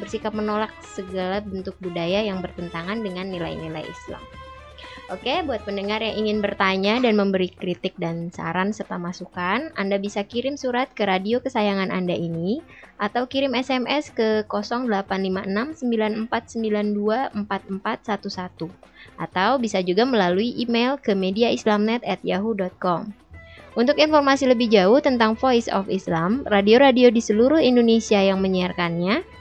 bersikap 0.00 0.32
menolak 0.32 0.72
segala 0.80 1.44
bentuk 1.44 1.76
budaya 1.80 2.24
yang 2.24 2.40
bertentangan 2.40 3.04
dengan 3.04 3.28
nilai-nilai 3.28 3.84
Islam. 3.84 4.22
Oke, 5.12 5.44
buat 5.44 5.60
pendengar 5.68 6.00
yang 6.00 6.24
ingin 6.24 6.40
bertanya 6.40 6.96
dan 6.96 7.20
memberi 7.20 7.52
kritik 7.52 7.92
dan 8.00 8.32
saran 8.32 8.72
serta 8.72 8.96
masukan, 8.96 9.68
Anda 9.76 10.00
bisa 10.00 10.24
kirim 10.24 10.56
surat 10.56 10.96
ke 10.96 11.04
radio 11.04 11.44
kesayangan 11.44 11.92
Anda 11.92 12.16
ini 12.16 12.64
atau 12.96 13.28
kirim 13.28 13.52
SMS 13.52 14.08
ke 14.16 14.48
085694924411 14.48 17.36
atau 19.20 19.60
bisa 19.60 19.84
juga 19.84 20.08
melalui 20.08 20.56
email 20.56 20.96
ke 20.96 21.12
mediaislamnet@yahoo.com. 21.12 23.12
Untuk 23.76 24.00
informasi 24.00 24.48
lebih 24.48 24.72
jauh 24.72 25.04
tentang 25.04 25.36
Voice 25.36 25.68
of 25.68 25.92
Islam, 25.92 26.48
radio-radio 26.48 27.12
di 27.12 27.20
seluruh 27.20 27.60
Indonesia 27.60 28.24
yang 28.24 28.40
menyiarkannya, 28.40 29.33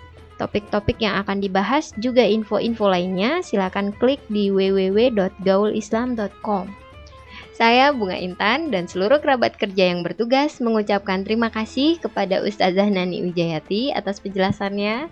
topik-topik 0.43 0.99
yang 0.99 1.23
akan 1.23 1.39
dibahas 1.39 1.95
juga 2.03 2.27
info-info 2.27 2.91
lainnya, 2.91 3.39
silakan 3.39 3.95
klik 3.95 4.19
di 4.27 4.51
www.gaulislam.com. 4.51 6.83
Saya 7.53 7.93
Bunga 7.93 8.17
Intan 8.17 8.73
dan 8.73 8.89
seluruh 8.89 9.21
kerabat 9.21 9.61
kerja 9.61 9.93
yang 9.93 10.03
bertugas 10.03 10.59
mengucapkan 10.59 11.23
terima 11.23 11.49
kasih 11.53 12.01
kepada 12.01 12.41
Ustazah 12.41 12.89
Nani 12.89 13.21
Wijayati 13.23 13.93
atas 13.93 14.19
penjelasannya 14.19 15.07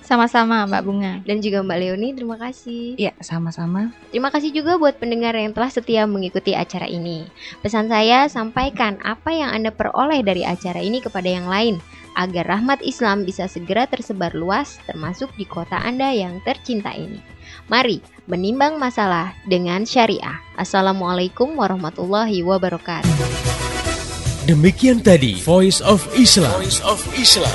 Sama-sama 0.00 0.64
Mbak 0.64 0.82
Bunga. 0.86 1.20
dan 1.28 1.44
juga 1.44 1.60
Mbak 1.60 1.78
Leoni 1.78 2.08
terima 2.16 2.40
kasih. 2.40 2.96
Ya, 2.96 3.12
sama-sama. 3.20 3.92
Terima 4.10 4.32
kasih 4.32 4.50
juga 4.50 4.80
buat 4.80 4.96
pendengar 4.96 5.36
yang 5.36 5.52
telah 5.52 5.70
setia 5.70 6.08
mengikuti 6.08 6.56
acara 6.56 6.88
ini. 6.88 7.28
Pesan 7.60 7.86
saya, 7.86 8.26
sampaikan 8.26 8.96
apa 9.04 9.30
yang 9.30 9.52
Anda 9.52 9.70
peroleh 9.70 10.24
dari 10.24 10.42
acara 10.42 10.80
ini 10.80 11.04
kepada 11.04 11.28
yang 11.28 11.46
lain, 11.46 11.78
agar 12.16 12.46
rahmat 12.46 12.80
Islam 12.80 13.26
bisa 13.26 13.46
segera 13.46 13.86
tersebar 13.86 14.32
luas, 14.32 14.78
termasuk 14.86 15.30
di 15.36 15.44
kota 15.44 15.78
Anda 15.78 16.14
yang 16.14 16.38
tercinta 16.46 16.94
ini. 16.94 17.18
Mari 17.66 18.02
menimbang 18.30 18.78
masalah 18.78 19.34
dengan 19.46 19.82
syariah. 19.86 20.38
Assalamualaikum 20.58 21.54
warahmatullahi 21.58 22.42
wabarakatuh. 22.46 23.10
Demikian 24.46 24.98
tadi 25.04 25.38
Voice 25.42 25.78
of 25.84 26.02
Islam. 26.16 26.50
Voice 26.58 26.82
of 26.82 26.98
Islam. 27.14 27.54